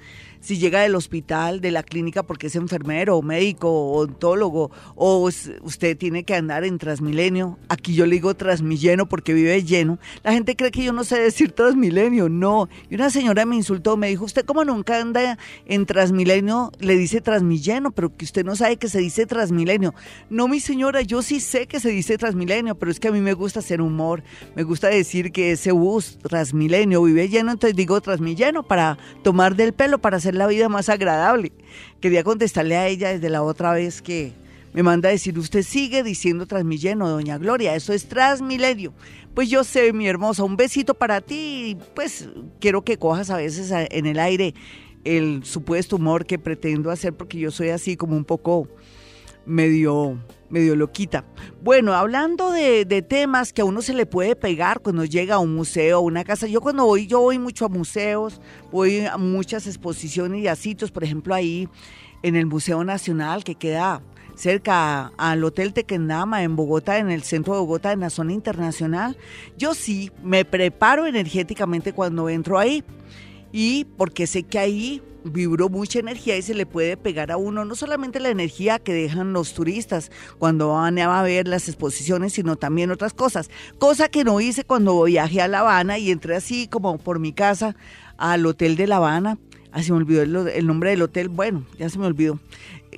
[0.47, 6.23] si llega del hospital, de la clínica porque es enfermero médico odontólogo o usted tiene
[6.23, 7.59] que andar en Transmilenio.
[7.69, 9.99] Aquí yo le digo Transmilleno porque vive lleno.
[10.23, 12.69] La gente cree que yo no sé decir Transmilenio, no.
[12.89, 17.21] Y una señora me insultó, me dijo, usted como nunca anda en Transmilenio, le dice
[17.21, 19.95] Transmilleno, pero que usted no sabe que se dice Transmilenio.
[20.31, 23.21] No, mi señora, yo sí sé que se dice Transmilenio, pero es que a mí
[23.21, 24.23] me gusta hacer humor,
[24.55, 29.73] me gusta decir que ese bus Transmilenio vive lleno, entonces digo Transmilleno para tomar del
[29.73, 31.53] pelo, para hacer la vida más agradable.
[32.01, 34.33] Quería contestarle a ella desde la otra vez que
[34.73, 38.93] me manda a decir, usted sigue diciendo Transmilenio, doña Gloria, eso es Transmilenio.
[39.35, 42.29] Pues yo sé, mi hermosa, un besito para ti, pues
[42.61, 44.55] quiero que cojas a veces en el aire
[45.05, 48.69] el supuesto humor que pretendo hacer porque yo soy así como un poco
[49.47, 50.19] medio
[50.51, 51.25] medio loquita.
[51.63, 55.55] Bueno, hablando de, temas que a uno se le puede pegar cuando llega a un
[55.55, 56.47] museo, a una casa.
[56.47, 60.91] Yo cuando voy, yo voy mucho a museos, voy a muchas exposiciones y a sitios,
[60.91, 61.69] por ejemplo, ahí
[62.23, 64.03] en el Museo Nacional que queda
[64.35, 69.17] cerca al Hotel Tequendama en Bogotá, en el centro de Bogotá, en la zona internacional.
[69.57, 72.85] Yo sí me preparo energéticamente cuando entro ahí
[73.53, 77.65] y porque sé que ahí vibró mucha energía y se le puede pegar a uno
[77.65, 82.57] no solamente la energía que dejan los turistas cuando van a ver las exposiciones, sino
[82.57, 83.51] también otras cosas.
[83.79, 87.33] Cosa que no hice cuando viajé a La Habana y entré así como por mi
[87.33, 87.77] casa
[88.17, 89.39] al Hotel de La Habana.
[89.73, 92.41] Así me olvidó el, nombre del hotel, bueno, ya se me olvidó,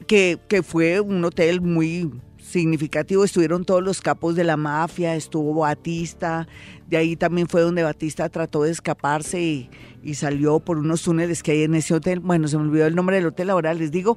[0.06, 3.24] que, que fue un hotel muy significativo.
[3.24, 6.46] Estuvieron todos los capos de la mafia, estuvo Batista,
[6.88, 9.70] de ahí también fue donde Batista trató de escaparse y,
[10.14, 12.20] salió por unos túneles que hay en ese hotel.
[12.20, 14.16] Bueno, se me olvidó el nombre del hotel ahora, les digo,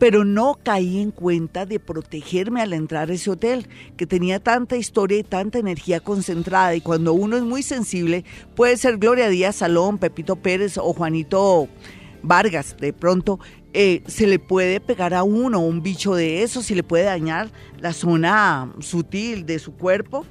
[0.00, 4.76] pero no caí en cuenta de protegerme al entrar a ese hotel, que tenía tanta
[4.76, 6.74] historia y tanta energía concentrada.
[6.74, 8.24] Y cuando uno es muy sensible,
[8.56, 11.68] puede ser Gloria Díaz Salón, Pepito Pérez o Juanito
[12.22, 13.38] Vargas, de pronto
[13.72, 17.52] eh, se le puede pegar a uno un bicho de eso, se le puede dañar
[17.78, 20.26] la zona sutil de su cuerpo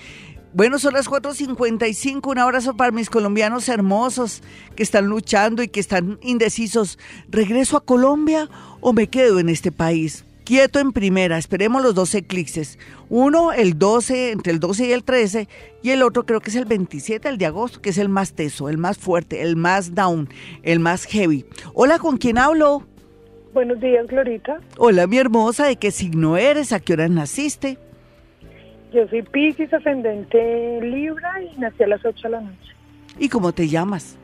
[0.51, 2.31] Bueno, son las 4.55.
[2.31, 4.41] Un abrazo para mis colombianos hermosos
[4.75, 6.97] que están luchando y que están indecisos.
[7.29, 8.49] ¿Regreso a Colombia
[8.81, 10.25] o me quedo en este país?
[10.43, 12.79] quieto en primera, esperemos los dos eclipses.
[13.09, 15.47] Uno el 12, entre el 12 y el 13,
[15.83, 18.33] y el otro creo que es el 27, el de agosto, que es el más
[18.33, 20.27] teso, el más fuerte, el más down,
[20.63, 21.45] el más heavy.
[21.75, 22.83] Hola, ¿con quién hablo?
[23.53, 24.59] Buenos días, Glorita.
[24.77, 26.73] Hola, mi hermosa, ¿de qué signo eres?
[26.73, 27.77] ¿A qué hora naciste?
[28.91, 32.75] Yo soy Pisces, ascendente Libra y nací a las 8 de la noche.
[33.19, 34.17] ¿Y cómo te llamas?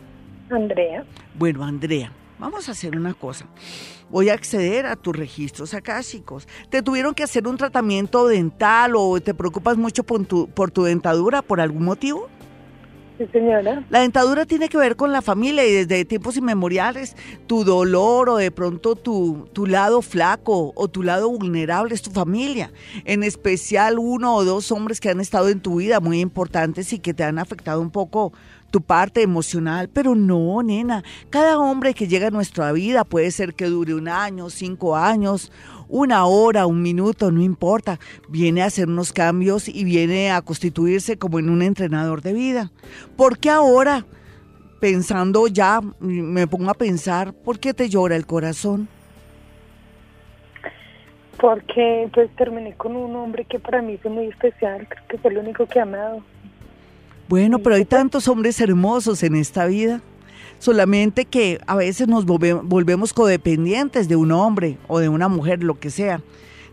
[0.49, 1.03] Andrea.
[1.35, 3.45] Bueno, Andrea, vamos a hacer una cosa
[4.09, 6.47] voy a acceder a tus registros akáshicos.
[6.69, 10.83] ¿Te tuvieron que hacer un tratamiento dental o te preocupas mucho por tu, por tu
[10.83, 12.27] dentadura por algún motivo?
[13.27, 13.83] Señora.
[13.89, 17.15] La dentadura tiene que ver con la familia y desde tiempos inmemoriales
[17.47, 22.11] tu dolor o de pronto tu, tu lado flaco o tu lado vulnerable es tu
[22.11, 22.71] familia.
[23.05, 26.99] En especial uno o dos hombres que han estado en tu vida muy importantes y
[26.99, 28.31] que te han afectado un poco
[28.69, 33.55] tu parte emocional, pero no, nena, cada hombre que llega a nuestra vida puede ser
[33.55, 35.51] que dure un año, cinco años,
[35.89, 37.99] una hora, un minuto, no importa,
[38.29, 42.71] viene a hacer unos cambios y viene a constituirse como en un entrenador de vida.
[43.17, 44.05] ¿Por qué ahora,
[44.79, 48.87] pensando ya, me pongo a pensar, ¿por qué te llora el corazón?
[51.39, 55.31] Porque pues terminé con un hombre que para mí fue muy especial, creo que fue
[55.31, 56.21] el único que ha amado.
[57.27, 60.01] Bueno, pero hay tantos hombres hermosos en esta vida.
[60.59, 65.79] Solamente que a veces nos volvemos codependientes de un hombre o de una mujer, lo
[65.79, 66.21] que sea.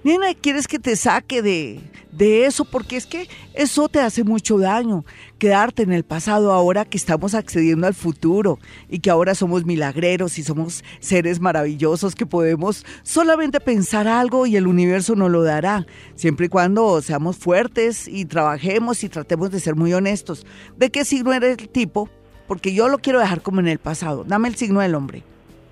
[0.07, 1.81] Nena, ¿quieres que te saque de,
[2.13, 2.65] de eso?
[2.65, 5.05] Porque es que eso te hace mucho daño.
[5.39, 10.39] Quedarte en el pasado ahora que estamos accediendo al futuro y que ahora somos milagreros
[10.39, 15.87] y somos seres maravillosos que podemos solamente pensar algo y el universo nos lo dará,
[16.15, 20.47] siempre y cuando seamos fuertes y trabajemos y tratemos de ser muy honestos.
[20.77, 22.09] ¿De qué signo eres el tipo?
[22.47, 24.25] Porque yo lo quiero dejar como en el pasado.
[24.25, 25.23] Dame el signo del hombre.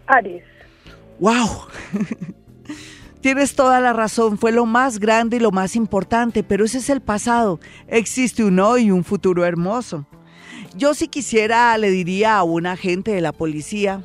[0.07, 0.45] Aries.
[1.21, 1.49] ¡Wow!
[3.21, 6.91] Tienes toda la razón, fue lo más grande y lo más importante, pero ese es
[6.91, 7.59] el pasado.
[7.89, 10.07] Existe un hoy y un futuro hermoso.
[10.77, 14.05] Yo si quisiera le diría a un agente de la policía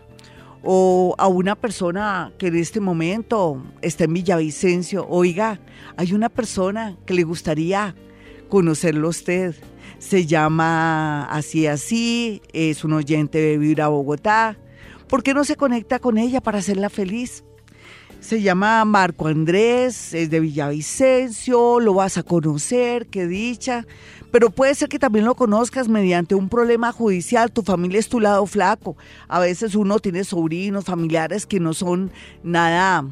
[0.64, 5.60] o a una persona que en este momento está en Villavicencio, oiga,
[5.98, 7.96] hay una persona que le gustaría
[8.48, 9.56] conocerlo a usted.
[10.00, 14.58] Se llama así así, es un oyente de Vibra Bogotá.
[15.08, 17.44] ¿Por qué no se conecta con ella para hacerla feliz?
[18.22, 23.86] Se llama Marco Andrés, es de Villavicencio, lo vas a conocer, qué dicha.
[24.32, 27.52] Pero puede ser que también lo conozcas mediante un problema judicial.
[27.52, 28.96] Tu familia es tu lado flaco.
[29.28, 32.12] A veces uno tiene sobrinos, familiares que no son
[32.44, 33.06] nada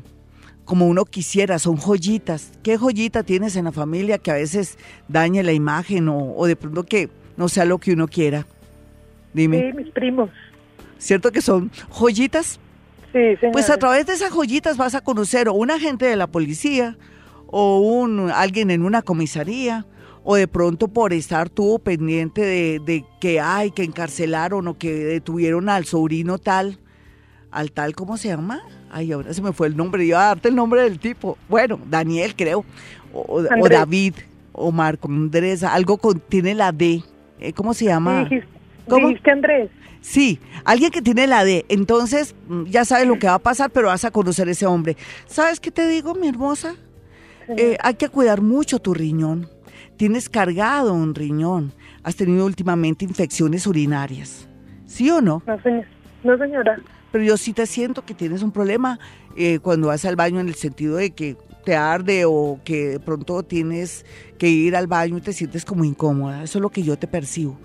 [0.67, 2.51] como uno quisiera, son joyitas.
[2.61, 4.77] ¿Qué joyita tienes en la familia que a veces
[5.07, 8.45] dañe la imagen o, de pronto que no sea lo que uno quiera?
[9.33, 9.71] Dime.
[9.71, 10.29] Sí, mis primos.
[10.97, 12.59] ¿Cierto que son joyitas?
[13.13, 13.51] Sí, señora.
[13.53, 16.97] Pues a través de esas joyitas vas a conocer o un agente de la policía
[17.45, 19.85] o un alguien en una comisaría
[20.25, 24.93] o de pronto por estar tú pendiente de, de que hay que encarcelaron o que
[24.93, 26.77] detuvieron al sobrino tal,
[27.51, 28.61] al tal, ¿cómo se llama?
[28.89, 31.37] Ay, ahora se me fue el nombre, iba a darte el nombre del tipo.
[31.49, 32.65] Bueno, Daniel creo,
[33.13, 34.15] o, David,
[34.53, 37.03] o Marco Andrés, algo con, tiene la D.
[37.39, 38.23] Eh, ¿Cómo se llama?
[38.23, 38.47] Dijiste,
[38.87, 39.13] ¿Cómo?
[39.31, 39.69] Andrés.
[40.01, 41.65] Sí, alguien que tiene la D.
[41.69, 44.95] Entonces, mm, ya sabes lo que va a pasar, pero vas a conocer ese hombre.
[45.25, 46.75] ¿Sabes qué te digo, mi hermosa?
[47.49, 49.47] Eh, hay que cuidar mucho tu riñón
[49.97, 51.73] tienes cargado un riñón,
[52.03, 54.47] has tenido últimamente infecciones urinarias.
[54.85, 55.43] ¿Sí o no?
[56.23, 56.79] No, señora.
[57.11, 58.99] Pero yo sí te siento que tienes un problema
[59.35, 62.99] eh, cuando vas al baño en el sentido de que te arde o que de
[62.99, 64.05] pronto tienes
[64.37, 66.43] que ir al baño y te sientes como incómoda.
[66.43, 67.57] Eso es lo que yo te percibo.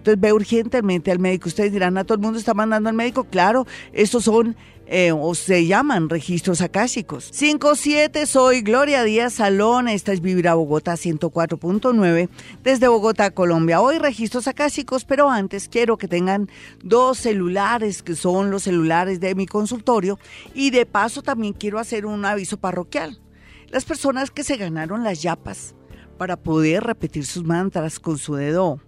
[0.00, 1.48] Entonces ve urgentemente al médico.
[1.48, 3.24] Ustedes dirán, ¿a todo el mundo está mandando al médico?
[3.24, 7.30] Claro, estos son eh, o se llaman registros akáshicos.
[7.34, 12.30] 5-7, soy Gloria Díaz Salón, esta es Vivir a Bogotá 104.9
[12.64, 13.82] desde Bogotá, Colombia.
[13.82, 16.48] Hoy registros akáshicos, pero antes quiero que tengan
[16.82, 20.18] dos celulares que son los celulares de mi consultorio
[20.54, 23.20] y de paso también quiero hacer un aviso parroquial.
[23.68, 25.74] Las personas que se ganaron las yapas
[26.16, 28.80] para poder repetir sus mantras con su dedo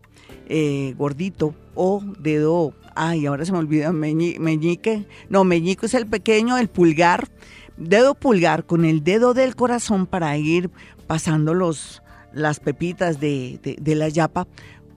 [0.47, 6.59] eh, gordito o dedo ay, ahora se me olvida, meñique, no, meñico es el pequeño,
[6.59, 7.29] el pulgar,
[7.77, 10.71] dedo pulgar con el dedo del corazón para ir
[11.07, 14.47] pasando los, las pepitas de, de, la yapa,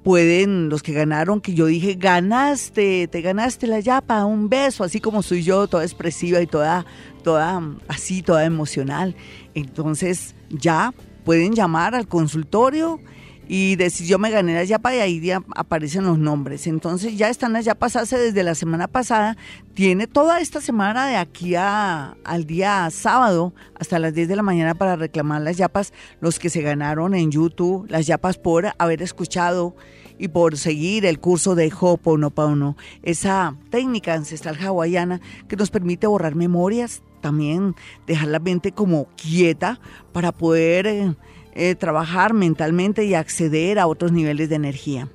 [0.03, 4.99] pueden, los que ganaron, que yo dije, ganaste, te ganaste la yapa, un beso, así
[4.99, 6.85] como soy yo, toda expresiva y toda,
[7.23, 9.15] toda así, toda emocional.
[9.55, 10.93] Entonces ya
[11.23, 12.99] pueden llamar al consultorio
[13.47, 16.67] y decir yo me gané la yapa y ahí aparecen los nombres.
[16.67, 19.37] Entonces ya están las yapas hace desde la semana pasada,
[19.73, 24.43] tiene toda esta semana de aquí a, al día sábado hasta las 10 de la
[24.43, 29.01] mañana para reclamar las yapas, los que se ganaron en YouTube, las yapas por haber
[29.01, 29.75] escuchado
[30.17, 36.35] y por seguir el curso de Ho'oponopono, esa técnica ancestral hawaiana que nos permite borrar
[36.35, 37.75] memorias, también
[38.07, 39.79] dejar la mente como quieta
[40.13, 40.87] para poder...
[40.87, 41.15] Eh,
[41.55, 45.07] eh, trabajar mentalmente y acceder a otros niveles de energía.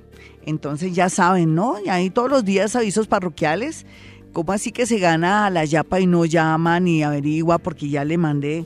[0.45, 1.75] Entonces ya saben, ¿no?
[1.83, 3.85] Y ahí todos los días avisos parroquiales.
[4.33, 8.17] ¿Cómo así que se gana la yapa y no llama ni averigua porque ya le
[8.17, 8.65] mandé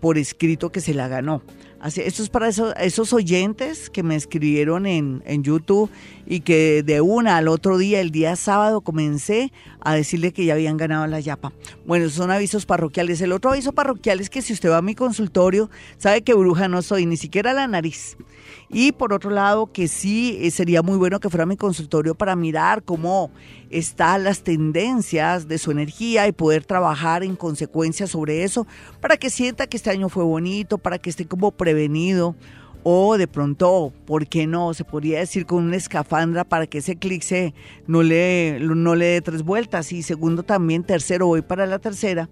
[0.00, 1.42] por escrito que se la ganó?
[1.84, 5.90] Esto es para esos, oyentes que me escribieron en, en, YouTube
[6.26, 10.54] y que de una al otro día, el día sábado, comencé a decirle que ya
[10.54, 11.52] habían ganado la yapa.
[11.84, 13.20] Bueno, esos son avisos parroquiales.
[13.20, 16.68] El otro aviso parroquial es que si usted va a mi consultorio, sabe que bruja
[16.68, 18.16] no soy, ni siquiera la nariz.
[18.68, 22.14] Y por otro lado, que sí eh, sería muy bueno que fuera a mi consultorio
[22.14, 23.30] para mirar cómo
[23.70, 28.66] están las tendencias de su energía y poder trabajar en consecuencia sobre eso
[29.00, 32.34] para que sienta que este año fue bonito, para que esté como prevenido
[32.84, 34.74] o de pronto, ¿por qué no?
[34.74, 37.54] Se podría decir con una escafandra para que ese eclipse
[37.86, 39.92] no le, no le dé tres vueltas.
[39.92, 42.28] Y segundo también, tercero, voy para la tercera.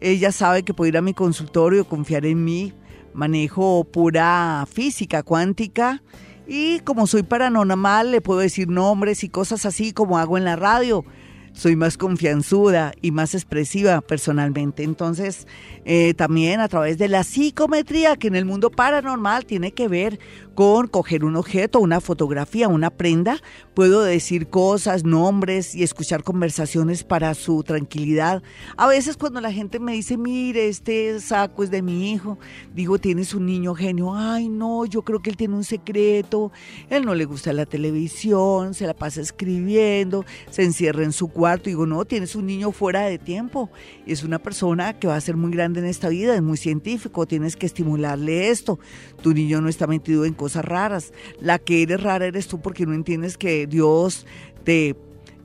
[0.00, 2.72] Ella sabe que puede ir a mi consultorio, confiar en mí,
[3.14, 6.02] manejo pura física cuántica
[6.46, 10.56] y como soy paranormal le puedo decir nombres y cosas así como hago en la
[10.56, 11.04] radio.
[11.52, 14.84] Soy más confianzuda y más expresiva personalmente.
[14.84, 15.48] Entonces,
[15.84, 20.20] eh, también a través de la psicometría, que en el mundo paranormal tiene que ver
[20.58, 23.40] con coger un objeto, una fotografía, una prenda,
[23.74, 28.42] puedo decir cosas, nombres y escuchar conversaciones para su tranquilidad.
[28.76, 32.40] A veces cuando la gente me dice, mire, este saco es de mi hijo,
[32.74, 36.50] digo, tienes un niño genio, ay no, yo creo que él tiene un secreto,
[36.90, 41.70] él no le gusta la televisión, se la pasa escribiendo, se encierra en su cuarto,
[41.70, 43.70] digo, no, tienes un niño fuera de tiempo,
[44.08, 47.26] es una persona que va a ser muy grande en esta vida, es muy científico,
[47.26, 48.80] tienes que estimularle esto,
[49.22, 51.12] tu niño no está metido en cosas raras.
[51.40, 54.26] La que eres rara eres tú porque no entiendes que Dios
[54.64, 54.96] te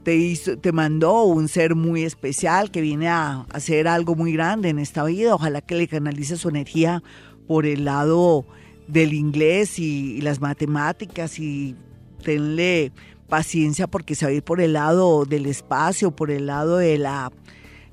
[0.03, 4.69] te, hizo, te mandó un ser muy especial que viene a hacer algo muy grande
[4.69, 5.33] en esta vida.
[5.33, 7.01] Ojalá que le canalice su energía
[7.47, 8.45] por el lado
[8.87, 11.75] del inglés y, y las matemáticas y
[12.21, 12.91] tenle
[13.29, 16.97] paciencia porque se va a ir por el lado del espacio, por el lado de
[16.97, 17.31] la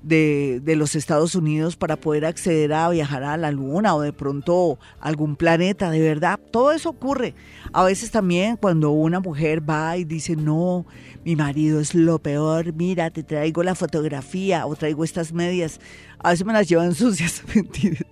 [0.03, 4.13] de, de, los Estados Unidos para poder acceder a viajar a la luna o de
[4.13, 7.35] pronto algún planeta, de verdad, todo eso ocurre.
[7.73, 10.87] A veces también cuando una mujer va y dice, no,
[11.25, 15.81] mi marido es lo peor, mira, te traigo la fotografía o traigo estas medias,
[16.19, 18.05] a veces me las llevan sucias, mentiras.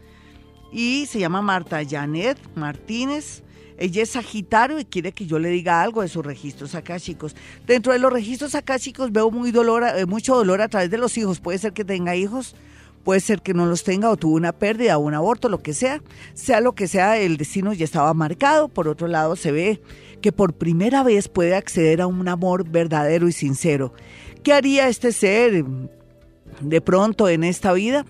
[0.72, 3.42] Y se llama Marta Janet Martínez.
[3.78, 7.34] Ella es Sagitario y quiere que yo le diga algo de sus registros chicos.
[7.66, 11.16] Dentro de los registros chicos, veo muy dolor, eh, mucho dolor a través de los
[11.16, 11.40] hijos.
[11.40, 12.55] Puede ser que tenga hijos,
[13.05, 15.72] puede ser que no los tenga o tuvo una pérdida o un aborto, lo que
[15.72, 16.03] sea.
[16.34, 18.68] Sea lo que sea, el destino ya estaba marcado.
[18.68, 19.80] Por otro lado, se ve
[20.20, 23.94] que por primera vez puede acceder a un amor verdadero y sincero.
[24.43, 25.64] ¿Qué haría este ser
[26.61, 28.07] de pronto en esta vida?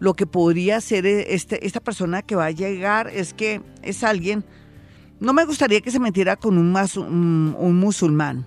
[0.00, 4.44] Lo que podría ser este, esta persona que va a llegar es que es alguien,
[5.20, 6.72] no me gustaría que se metiera con un
[7.80, 8.46] musulmán,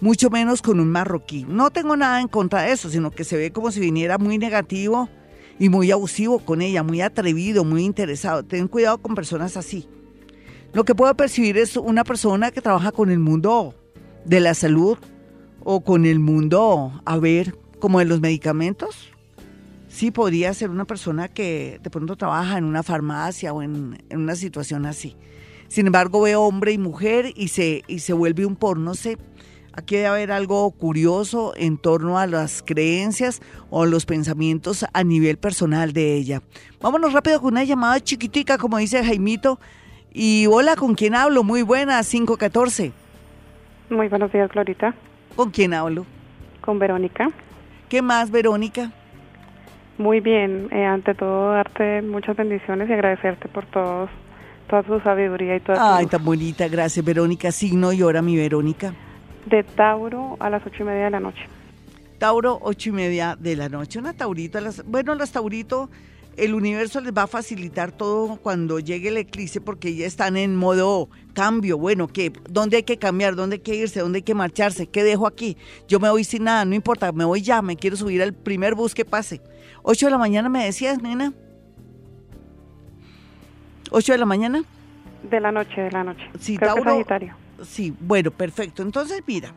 [0.00, 1.44] mucho menos con un marroquí.
[1.48, 4.38] No tengo nada en contra de eso, sino que se ve como si viniera muy
[4.38, 5.08] negativo
[5.58, 8.44] y muy abusivo con ella, muy atrevido, muy interesado.
[8.44, 9.88] Ten cuidado con personas así.
[10.72, 13.74] Lo que puedo percibir es una persona que trabaja con el mundo
[14.24, 14.98] de la salud,
[15.64, 19.10] o con el mundo a ver como de los medicamentos.
[19.88, 24.36] Sí, podría ser una persona que de pronto trabaja en una farmacia o en, una
[24.36, 25.16] situación así.
[25.66, 29.18] Sin embargo, veo hombre y mujer y se, y se vuelve un por, no sé,
[29.72, 35.38] aquí debe haber algo curioso en torno a las creencias o los pensamientos a nivel
[35.38, 36.42] personal de ella.
[36.80, 39.58] Vámonos rápido con una llamada chiquitica, como dice Jaimito.
[40.12, 41.44] Y hola, ¿con quién hablo?
[41.44, 42.92] Muy buena, 514.
[43.90, 44.94] Muy buenos días, Glorita.
[45.40, 46.04] ¿Con quién hablo?
[46.60, 47.30] Con Verónica.
[47.88, 48.92] ¿Qué más, Verónica?
[49.96, 50.68] Muy bien.
[50.70, 54.10] Eh, ante todo, darte muchas bendiciones y agradecerte por todos,
[54.68, 56.68] toda tu sabiduría y toda Ay, tan bonita.
[56.68, 57.50] Gracias, Verónica.
[57.52, 58.92] Signo y hora, mi Verónica.
[59.46, 61.46] De Tauro a las ocho y media de la noche.
[62.18, 63.98] Tauro, ocho y media de la noche.
[63.98, 64.60] Una taurita.
[64.60, 65.88] Las, bueno, las taurito
[66.36, 70.56] el universo les va a facilitar todo cuando llegue el eclipse porque ya están en
[70.56, 71.78] modo cambio.
[71.78, 72.32] Bueno, ¿qué?
[72.48, 73.34] ¿dónde hay que cambiar?
[73.34, 74.00] ¿Dónde hay que irse?
[74.00, 74.86] ¿Dónde hay que marcharse?
[74.86, 75.56] ¿Qué dejo aquí?
[75.88, 78.74] Yo me voy sin nada, no importa, me voy ya, me quiero subir al primer
[78.74, 79.40] bus que pase.
[79.82, 81.32] ¿Ocho de la mañana me decías, nena?
[83.90, 84.62] ¿Ocho de la mañana?
[85.28, 86.22] De la noche, de la noche.
[86.38, 87.04] Sí, Tauro.
[87.62, 88.82] Sí, bueno, perfecto.
[88.82, 89.52] Entonces, mira,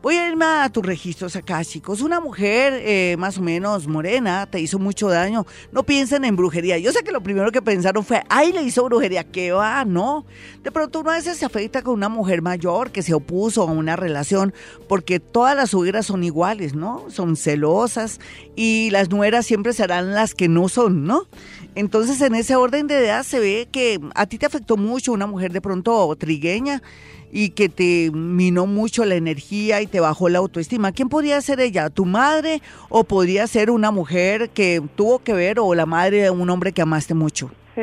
[0.00, 2.02] Voy a irme a tus registros acá, chicos.
[2.02, 5.44] Una mujer eh, más o menos morena te hizo mucho daño.
[5.72, 6.78] No piensen en brujería.
[6.78, 9.24] Yo sé que lo primero que pensaron fue, ay, le hizo brujería.
[9.24, 9.84] ¿Qué va?
[9.84, 10.24] No.
[10.62, 13.72] De pronto uno a veces se afecta con una mujer mayor que se opuso a
[13.72, 14.54] una relación
[14.88, 17.06] porque todas las suegras son iguales, ¿no?
[17.10, 18.20] Son celosas
[18.54, 21.26] y las nueras siempre serán las que no son, ¿no?
[21.78, 25.28] Entonces, en ese orden de edad se ve que a ti te afectó mucho una
[25.28, 26.82] mujer de pronto trigueña
[27.30, 30.90] y que te minó mucho la energía y te bajó la autoestima.
[30.90, 31.88] ¿Quién podría ser ella?
[31.88, 36.30] ¿Tu madre o podría ser una mujer que tuvo que ver o la madre de
[36.30, 37.48] un hombre que amaste mucho?
[37.76, 37.82] Sí,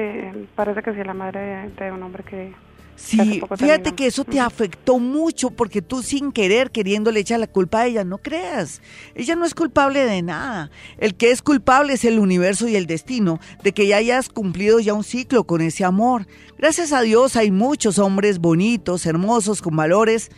[0.55, 2.53] parece que sí, la madre de un hombre que
[2.95, 7.47] Sí, fíjate que eso te afectó mucho porque tú sin querer, queriendo le echar la
[7.47, 8.81] culpa a ella, no creas.
[9.15, 10.71] Ella no es culpable de nada.
[10.97, 14.79] El que es culpable es el universo y el destino de que ya hayas cumplido
[14.79, 16.25] ya un ciclo con ese amor.
[16.57, 20.31] Gracias a Dios hay muchos hombres bonitos, hermosos, con valores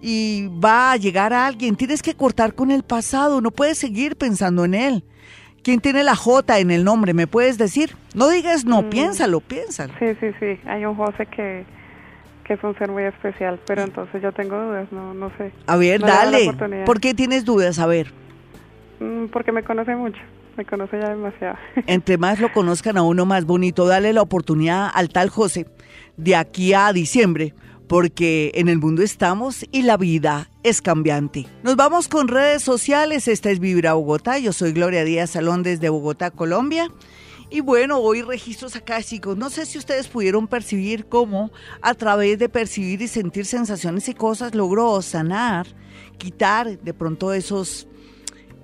[0.00, 1.76] y va a llegar a alguien.
[1.76, 5.04] Tienes que cortar con el pasado, no puedes seguir pensando en él.
[5.62, 7.14] ¿Quién tiene la J en el nombre?
[7.14, 7.94] ¿Me puedes decir?
[8.14, 8.90] No digas no, mm.
[8.90, 9.94] piénsalo, piénsalo.
[10.00, 10.58] Sí, sí, sí.
[10.66, 11.64] Hay un José que
[12.52, 15.52] que es un ser muy especial, pero entonces yo tengo dudas, no, no sé.
[15.66, 16.52] A ver, dale.
[16.84, 17.78] ¿Por qué tienes dudas?
[17.78, 18.12] A ver.
[19.00, 20.20] Mm, porque me conoce mucho,
[20.56, 21.56] me conoce ya demasiado.
[21.86, 25.66] Entre más lo conozcan a uno más bonito, dale la oportunidad al tal José
[26.18, 27.54] de aquí a diciembre,
[27.88, 31.46] porque en el mundo estamos y la vida es cambiante.
[31.62, 35.88] Nos vamos con redes sociales, esta es Vibra Bogotá, yo soy Gloria Díaz Salón desde
[35.88, 36.88] Bogotá, Colombia.
[37.52, 39.36] Y bueno, hoy registros acá, chicos.
[39.36, 44.14] No sé si ustedes pudieron percibir cómo a través de percibir y sentir sensaciones y
[44.14, 45.66] cosas logró sanar,
[46.16, 47.86] quitar de pronto esos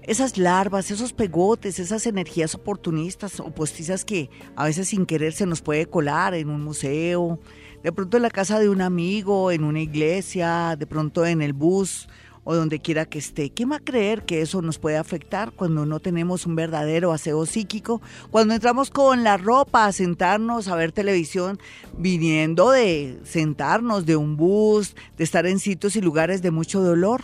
[0.05, 5.45] esas larvas, esos pegotes, esas energías oportunistas o postizas que a veces sin querer se
[5.45, 7.39] nos puede colar en un museo,
[7.83, 11.53] de pronto en la casa de un amigo, en una iglesia, de pronto en el
[11.53, 12.09] bus
[12.51, 13.51] o donde quiera que esté.
[13.51, 17.45] ¿Quién va a creer que eso nos puede afectar cuando no tenemos un verdadero aseo
[17.45, 18.01] psíquico?
[18.31, 21.59] Cuando entramos con la ropa a sentarnos a ver televisión,
[21.99, 27.21] viniendo de sentarnos de un bus, de estar en sitios y lugares de mucho dolor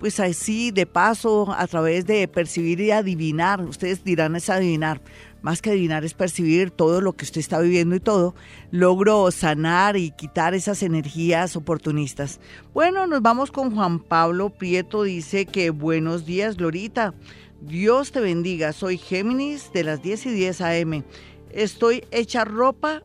[0.00, 5.00] pues así de paso, a través de percibir y adivinar, ustedes dirán es adivinar,
[5.42, 8.34] más que adivinar es percibir todo lo que usted está viviendo y todo,
[8.70, 12.40] logro sanar y quitar esas energías oportunistas.
[12.72, 17.14] Bueno, nos vamos con Juan Pablo Prieto, dice que buenos días, Glorita.
[17.60, 21.04] Dios te bendiga, soy Géminis de las 10 y 10 AM.
[21.50, 23.02] Estoy hecha ropa,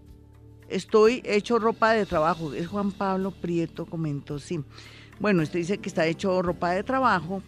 [0.69, 2.53] estoy hecho ropa de trabajo.
[2.53, 4.59] Es Juan Pablo Prieto, comentó, sí.
[5.19, 7.41] Bueno, usted dice que está hecho ropa de trabajo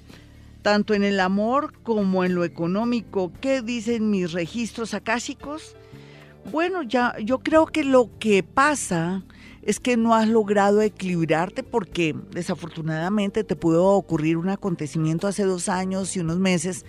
[0.62, 3.32] tanto en el amor como en lo económico.
[3.42, 5.76] ¿Qué dicen mis registros akáshicos?
[6.52, 9.24] Bueno, ya yo creo que lo que pasa
[9.62, 15.70] es que no has logrado equilibrarte porque desafortunadamente te pudo ocurrir un acontecimiento hace dos
[15.70, 16.86] años y unos meses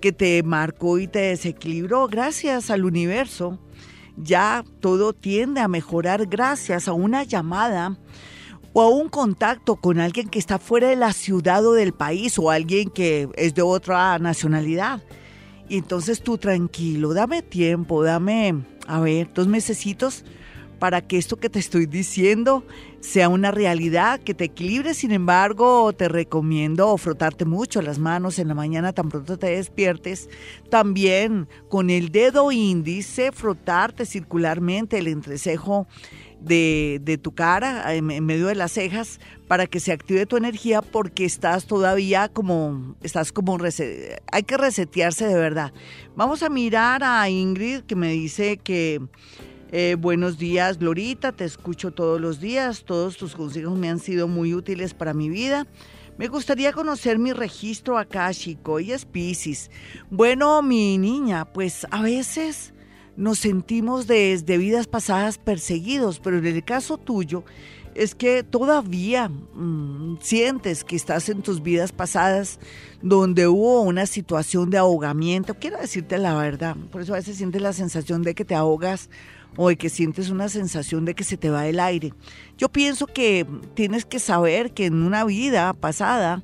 [0.00, 2.08] que te marcó y te desequilibró.
[2.08, 3.58] Gracias al universo,
[4.16, 7.98] ya todo tiende a mejorar gracias a una llamada
[8.72, 12.38] o a un contacto con alguien que está fuera de la ciudad o del país
[12.38, 15.02] o alguien que es de otra nacionalidad.
[15.68, 20.24] Y entonces tú tranquilo, dame tiempo, dame, a ver, dos mesecitos
[20.82, 22.64] para que esto que te estoy diciendo
[22.98, 24.94] sea una realidad, que te equilibre.
[24.94, 30.28] Sin embargo, te recomiendo frotarte mucho las manos en la mañana tan pronto te despiertes.
[30.70, 35.86] También con el dedo índice, frotarte circularmente el entrecejo
[36.44, 41.24] de, tu cara, en, medio de las cejas, para que se active tu energía porque
[41.24, 43.58] estás todavía como, estás como,
[44.32, 45.72] hay que resetearse de verdad.
[46.16, 49.00] Vamos a mirar a Ingrid que me dice que
[49.70, 54.28] eh, buenos días Glorita, te escucho todos los días, todos tus consejos me han sido
[54.28, 55.66] muy útiles para mi vida.
[56.18, 59.70] Me gustaría conocer mi registro acá, chico, y es Pisces.
[60.10, 62.74] Bueno, mi niña, pues a veces
[63.16, 67.44] nos sentimos desde vidas pasadas perseguidos, pero en el caso tuyo
[67.94, 72.58] es que todavía mm, sientes que estás en tus vidas pasadas
[73.02, 75.54] donde hubo una situación de ahogamiento.
[75.54, 79.10] Quiero decirte la verdad, por eso a veces sientes la sensación de que te ahogas
[79.56, 82.14] o de que sientes una sensación de que se te va el aire.
[82.56, 86.42] Yo pienso que tienes que saber que en una vida pasada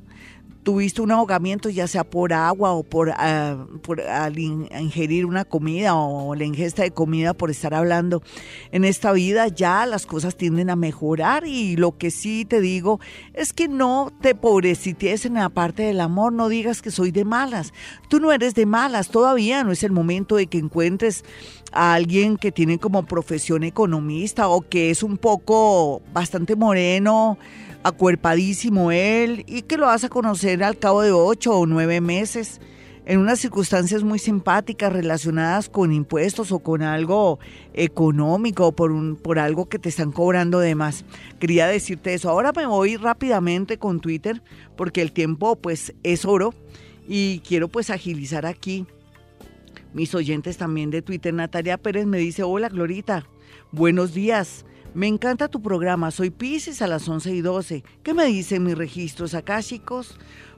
[0.68, 5.94] tuviste un ahogamiento ya sea por agua o por, ah, por al ingerir una comida
[5.94, 8.22] o la ingesta de comida por estar hablando
[8.70, 11.46] en esta vida, ya las cosas tienden a mejorar.
[11.46, 13.00] Y lo que sí te digo
[13.32, 17.24] es que no te pobrecites en la parte del amor, no digas que soy de
[17.24, 17.72] malas,
[18.10, 21.24] tú no eres de malas, todavía no es el momento de que encuentres
[21.72, 27.38] a alguien que tiene como profesión economista o que es un poco bastante moreno,
[27.82, 32.60] acuerpadísimo él y que lo vas a conocer al cabo de ocho o nueve meses
[33.08, 37.38] en unas circunstancias muy simpáticas relacionadas con impuestos o con algo
[37.72, 41.06] económico o por, un, por algo que te están cobrando de más.
[41.38, 42.28] Quería decirte eso.
[42.28, 44.42] Ahora me voy rápidamente con Twitter
[44.76, 46.52] porque el tiempo pues es oro
[47.08, 48.86] y quiero pues agilizar aquí
[49.94, 51.32] mis oyentes también de Twitter.
[51.32, 53.26] Natalia Pérez me dice, hola Glorita,
[53.72, 54.66] buenos días.
[54.94, 57.84] Me encanta tu programa, soy Pisces a las 11 y 12.
[58.02, 60.16] ¿Qué me dicen mis registros chicos?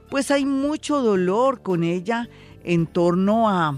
[0.09, 2.29] Pues hay mucho dolor con ella
[2.63, 3.77] en torno a,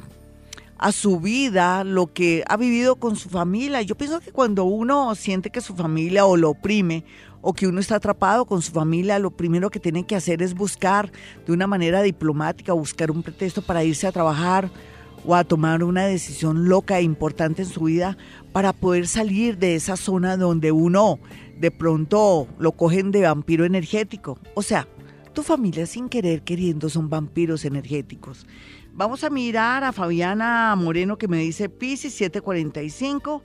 [0.77, 3.81] a su vida, lo que ha vivido con su familia.
[3.81, 7.03] Yo pienso que cuando uno siente que su familia o lo oprime
[7.41, 10.53] o que uno está atrapado con su familia, lo primero que tiene que hacer es
[10.53, 11.11] buscar
[11.45, 14.69] de una manera diplomática, buscar un pretexto para irse a trabajar
[15.25, 18.17] o a tomar una decisión loca e importante en su vida
[18.51, 21.19] para poder salir de esa zona donde uno
[21.59, 24.37] de pronto lo cogen de vampiro energético.
[24.53, 24.87] O sea,
[25.33, 28.45] tu familia sin querer queriendo son vampiros energéticos.
[28.93, 33.41] Vamos a mirar a Fabiana Moreno que me dice Pisces 745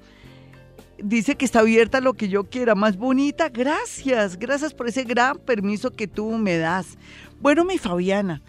[1.03, 3.49] dice que está abierta lo que yo quiera, más bonita.
[3.49, 6.99] Gracias, gracias por ese gran permiso que tú me das.
[7.41, 8.43] Bueno, mi Fabiana,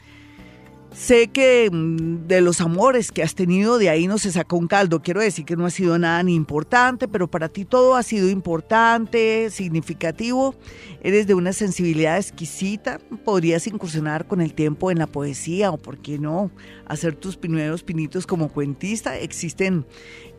[0.91, 4.67] sé que mm, de los amores que has tenido, de ahí no se sacó un
[4.67, 5.01] caldo.
[5.01, 8.29] Quiero decir que no ha sido nada ni importante, pero para ti todo ha sido
[8.29, 10.55] importante, significativo.
[11.01, 12.99] Eres de una sensibilidad exquisita.
[13.23, 16.51] Podrías incursionar con el tiempo en la poesía o, ¿por qué no?,
[16.85, 19.17] hacer tus primeros pinitos como cuentista.
[19.17, 19.85] Existen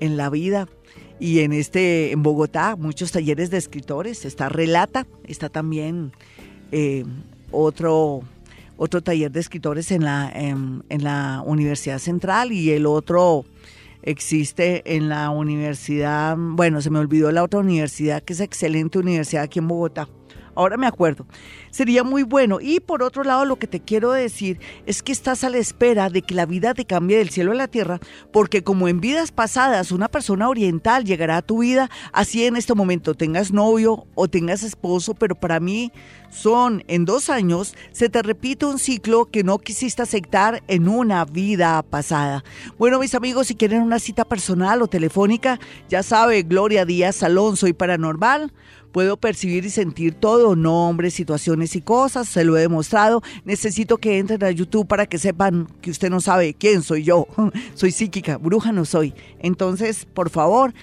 [0.00, 0.68] en la vida
[1.20, 6.12] y en este en Bogotá muchos talleres de escritores está Relata está también
[6.72, 7.04] eh,
[7.52, 8.22] otro
[8.82, 13.44] otro taller de escritores en la en, la Universidad Central y el otro
[14.02, 19.42] existe en la universidad bueno se me olvidó la otra universidad que es excelente universidad
[19.42, 20.08] aquí en Bogotá
[20.60, 21.26] ahora me acuerdo.
[21.70, 22.58] Sería muy bueno.
[22.60, 26.10] Y por otro lado, lo que te quiero decir es que estás a la espera
[26.10, 28.00] de que la vida te cambie del cielo a la tierra,
[28.32, 32.74] porque como en vidas pasadas una persona oriental llegará a tu vida, así en este
[32.74, 35.92] momento tengas novio o tengas esposo, pero para mí
[36.30, 41.24] son en dos años, se te repite un ciclo que no quisiste aceptar en una
[41.24, 42.44] vida pasada.
[42.78, 45.58] Bueno, mis amigos, si quieren una cita personal o telefónica,
[45.88, 48.52] ya sabe, Gloria Díaz Alonso y Paranormal.
[48.92, 53.22] Puedo percibir y sentir todo, nombres, situaciones y cosas, se lo he demostrado.
[53.44, 57.26] Necesito que entren a YouTube para que sepan que usted no sabe quién soy yo.
[57.74, 59.14] soy psíquica, bruja no soy.
[59.38, 60.74] Entonces, por favor,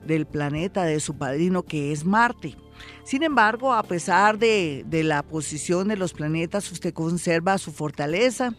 [0.06, 2.56] del planeta, de su padrino que es Marte.
[3.04, 8.54] Sin embargo, a pesar de, la posición de los planetas, usted conserva su fortaleza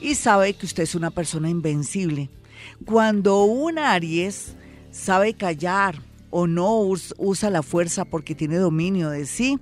[0.00, 2.30] y sabe que usted es una persona invencible.
[2.84, 4.56] Cuando un Aries
[4.90, 5.96] sabe callar
[6.30, 9.58] o no usa la fuerza porque tiene dominio de sí,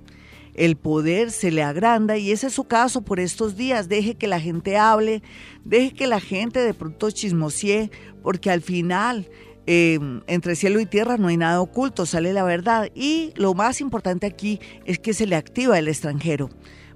[0.55, 3.89] el poder se le agranda y ese es su caso por estos días.
[3.89, 5.23] Deje que la gente hable,
[5.65, 7.91] deje que la gente de pronto chismosie,
[8.21, 9.27] porque al final
[9.65, 12.89] Em, entre cielo y tierra no hay nada oculto, sale la verdad.
[12.93, 16.49] Y lo más importante aquí es que se le activa el extranjero.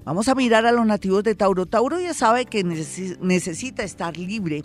[0.07, 1.65] Vamos a mirar a los nativos de Tauro.
[1.65, 4.63] Tauro ya sabe que necesita estar libre,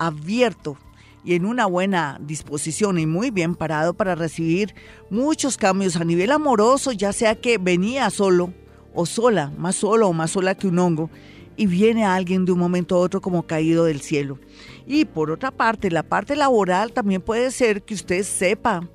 [0.00, 0.78] abierto
[1.22, 4.74] y en una buena disposición y muy bien parado para recibir
[5.08, 8.52] muchos cambios a nivel amoroso, ya sea que venía solo
[8.92, 11.08] o sola, más solo o más sola que un hongo,
[11.56, 14.40] y viene alguien de un momento a otro como caído del cielo.
[14.88, 18.88] Y por otra parte, la parte laboral también puede ser que usted sepa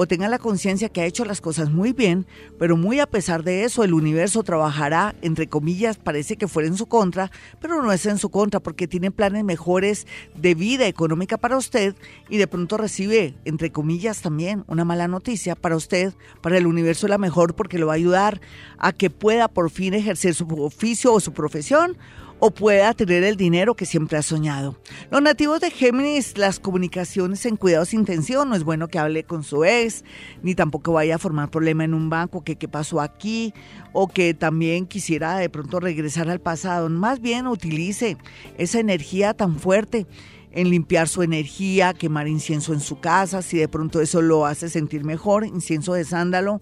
[0.00, 2.24] o tenga la conciencia que ha hecho las cosas muy bien,
[2.56, 6.76] pero muy a pesar de eso el universo trabajará, entre comillas, parece que fuera en
[6.76, 11.36] su contra, pero no es en su contra porque tiene planes mejores de vida económica
[11.36, 11.96] para usted
[12.28, 17.08] y de pronto recibe, entre comillas, también una mala noticia para usted, para el universo
[17.08, 18.40] la mejor porque lo va a ayudar
[18.78, 21.98] a que pueda por fin ejercer su oficio o su profesión
[22.40, 24.76] o pueda tener el dinero que siempre ha soñado.
[25.10, 29.24] Los nativos de Géminis, las comunicaciones en cuidado sin tensión, no es bueno que hable
[29.24, 30.04] con su ex,
[30.42, 33.54] ni tampoco vaya a formar problema en un banco, que qué pasó aquí,
[33.92, 36.88] o que también quisiera de pronto regresar al pasado.
[36.88, 38.16] Más bien utilice
[38.56, 40.06] esa energía tan fuerte
[40.52, 44.68] en limpiar su energía, quemar incienso en su casa, si de pronto eso lo hace
[44.68, 46.60] sentir mejor, incienso de sándalo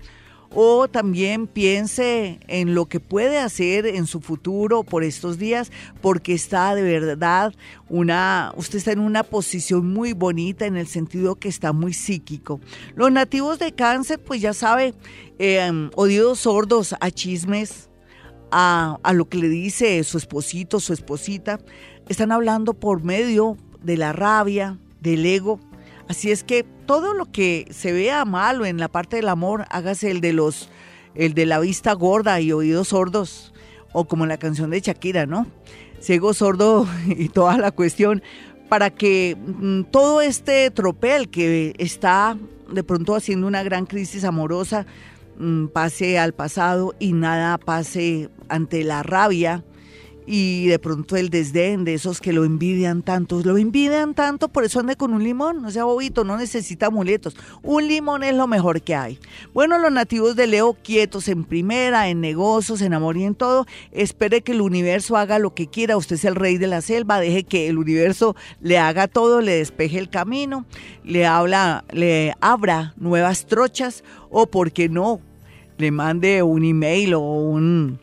[0.54, 5.70] o también piense en lo que puede hacer en su futuro por estos días,
[6.00, 7.54] porque está de verdad
[7.88, 12.60] una, usted está en una posición muy bonita en el sentido que está muy psíquico.
[12.94, 14.94] Los nativos de cáncer, pues ya sabe,
[15.38, 17.90] eh, oídos sordos a chismes,
[18.50, 21.58] a, a lo que le dice su esposito, su esposita,
[22.08, 25.60] están hablando por medio de la rabia, del ego,
[26.08, 30.10] Así es que todo lo que se vea malo en la parte del amor, hágase
[30.10, 30.68] el de los,
[31.14, 33.52] el de la vista gorda y oídos sordos,
[33.92, 35.46] o como la canción de Shakira, ¿no?
[36.00, 38.22] Ciego, sordo y toda la cuestión,
[38.68, 42.36] para que mm, todo este tropel que está
[42.70, 44.86] de pronto haciendo una gran crisis amorosa
[45.38, 49.64] mm, pase al pasado y nada pase ante la rabia
[50.26, 54.64] y de pronto el desdén de esos que lo envidian tanto, lo envidian tanto, por
[54.64, 58.46] eso ande con un limón, no sea bobito, no necesita amuletos, un limón es lo
[58.46, 59.18] mejor que hay.
[59.54, 63.66] Bueno, los nativos de Leo quietos en primera, en negocios, en amor y en todo,
[63.92, 67.20] espere que el universo haga lo que quiera, usted es el rey de la selva,
[67.20, 70.66] deje que el universo le haga todo, le despeje el camino,
[71.04, 75.20] le habla, le abra nuevas trochas o por qué no,
[75.78, 78.00] le mande un email o un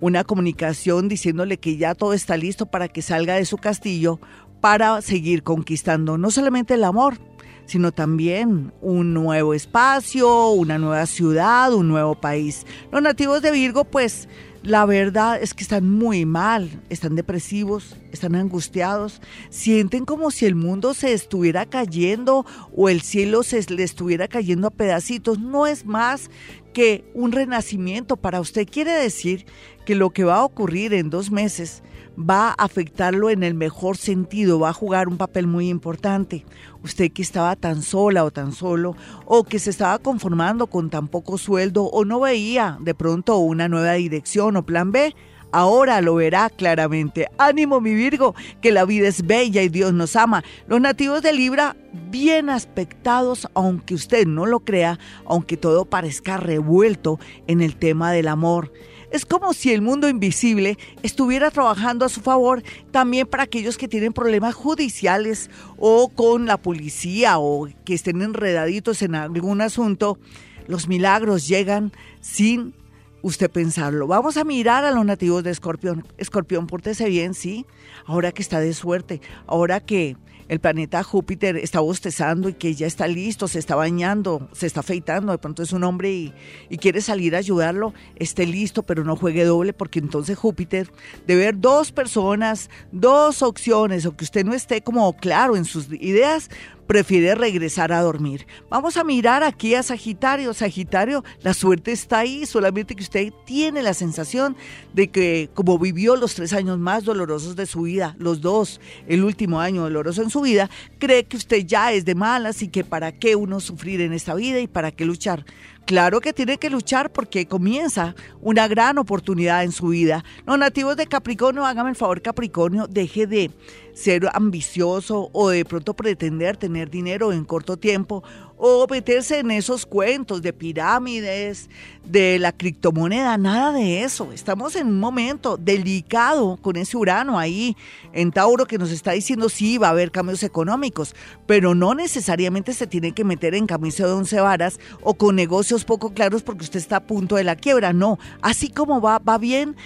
[0.00, 4.20] una comunicación diciéndole que ya todo está listo para que salga de su castillo
[4.60, 7.18] para seguir conquistando no solamente el amor,
[7.66, 12.66] sino también un nuevo espacio, una nueva ciudad, un nuevo país.
[12.90, 14.26] Los nativos de Virgo, pues
[14.62, 19.20] la verdad es que están muy mal, están depresivos, están angustiados,
[19.50, 22.44] sienten como si el mundo se estuviera cayendo
[22.76, 25.38] o el cielo se le estuviera cayendo a pedacitos.
[25.38, 26.30] No es más
[26.78, 28.64] que un renacimiento para usted.
[28.64, 29.46] Quiere decir
[29.84, 31.82] que lo que va a ocurrir en dos meses
[32.16, 36.46] va a afectarlo en el mejor sentido, va a jugar un papel muy importante.
[36.84, 38.94] Usted que estaba tan sola o tan solo,
[39.26, 43.66] o que se estaba conformando con tan poco sueldo, o no veía de pronto una
[43.66, 45.16] nueva dirección o plan B,
[45.52, 47.28] ahora lo verá claramente.
[47.38, 50.44] Ánimo mi Virgo, que la vida es bella y Dios nos ama.
[50.66, 51.76] Los nativos de Libra,
[52.10, 58.28] bien aspectados, aunque usted no lo crea, aunque todo parezca revuelto en el tema del
[58.28, 58.72] amor.
[59.10, 63.88] Es como si el mundo invisible estuviera trabajando a su favor también para aquellos que
[63.88, 70.18] tienen problemas judiciales o con la policía o que estén enredaditos en algún asunto.
[70.66, 72.74] Los milagros llegan sin
[73.22, 74.06] usted pensarlo.
[74.06, 76.06] Vamos a mirar a los nativos de Escorpión.
[76.16, 77.66] Escorpión, pórtese bien, sí.
[78.06, 80.16] Ahora que está de suerte, ahora que
[80.48, 84.80] el planeta Júpiter está bostezando y que ya está listo, se está bañando, se está
[84.80, 86.32] afeitando, de pronto es un hombre y,
[86.78, 90.90] quiere salir a ayudarlo, esté listo, pero no juegue doble, porque entonces Júpiter,
[91.26, 95.92] de ver dos personas, dos opciones, o que usted no esté como claro en sus
[95.92, 96.48] ideas,
[96.88, 98.46] prefiere regresar a dormir.
[98.70, 100.54] Vamos a mirar aquí a Sagitario.
[100.54, 104.56] Sagitario, la suerte está ahí, solamente que usted tiene la sensación
[104.94, 109.22] de que como vivió los tres años más dolorosos de su vida, los dos, el
[109.22, 112.84] último año doloroso en su vida, cree que usted ya es de malas y que
[112.84, 115.44] para qué uno sufrir en esta vida y para qué luchar.
[115.88, 120.22] Claro que tiene que luchar porque comienza una gran oportunidad en su vida.
[120.44, 123.50] Los nativos de Capricornio, hágame el favor, Capricornio, deje de
[123.94, 128.22] ser ambicioso o de pronto pretender tener dinero en corto tiempo
[128.58, 131.70] o meterse en esos cuentos de pirámides,
[132.04, 134.32] de la criptomoneda, nada de eso.
[134.32, 137.76] Estamos en un momento delicado con ese Urano ahí
[138.12, 141.14] en Tauro que nos está diciendo sí, va a haber cambios económicos,
[141.46, 145.84] pero no necesariamente se tiene que meter en camisa de once varas o con negocios
[145.84, 147.92] poco claros porque usted está a punto de la quiebra.
[147.92, 149.76] No, así como va, va bien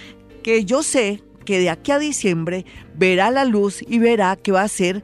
[0.41, 2.65] que yo sé que de aquí a diciembre
[2.95, 5.03] verá la luz y verá qué va a hacer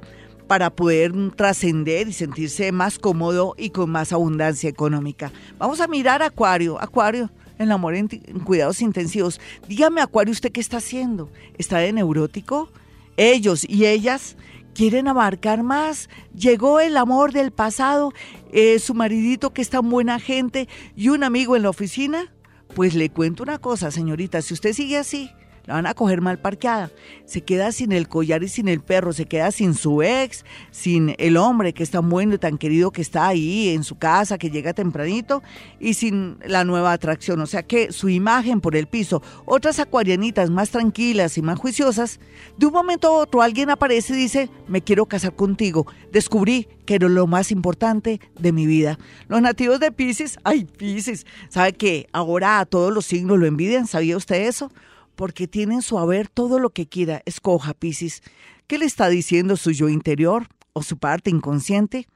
[0.49, 5.31] para poder trascender y sentirse más cómodo y con más abundancia económica.
[5.59, 6.81] Vamos a mirar Acuario.
[6.81, 7.29] Acuario,
[7.59, 8.07] el amor en,
[8.43, 9.39] cuidados intensivos.
[9.67, 11.29] Dígame, Acuario, ¿usted qué está haciendo?
[11.59, 12.71] ¿Está de neurótico?
[13.15, 14.37] Ellos y ellas
[14.73, 16.09] quieren abarcar más.
[16.33, 18.11] Llegó el amor del pasado,
[18.51, 22.33] eh, su maridito que es tan buena gente y un amigo en la oficina.
[22.73, 25.29] Pues le cuento una cosa, señorita, si usted sigue así,
[25.69, 26.89] la van a coger mal parqueada.
[27.25, 31.13] Se queda sin el collar y sin el perro, se queda sin su ex, sin
[31.19, 34.39] el hombre que es tan bueno y tan querido que está ahí en su casa,
[34.39, 35.43] que llega tempranito,
[35.79, 37.39] y sin la nueva atracción.
[37.41, 42.19] O sea que su imagen por el piso, otras acuarianitas más tranquilas y más juiciosas,
[42.57, 45.85] de un momento a otro alguien aparece y dice, me quiero casar contigo.
[46.11, 48.97] Descubrí que era lo más importante de mi vida.
[49.27, 53.85] Los nativos de Pisces, ay Pisces, ¿sabe que ahora a todos los signos lo envidian?
[53.85, 54.71] ¿Sabía usted eso?
[55.19, 57.21] Porque tienen su haber todo lo que quiera.
[57.25, 58.23] Escoja, Pisces.
[58.67, 62.07] ¿Qué le está diciendo su yo interior o su parte inconsciente?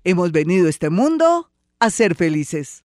[0.05, 2.85] hemos venido a este mundo a ser felices.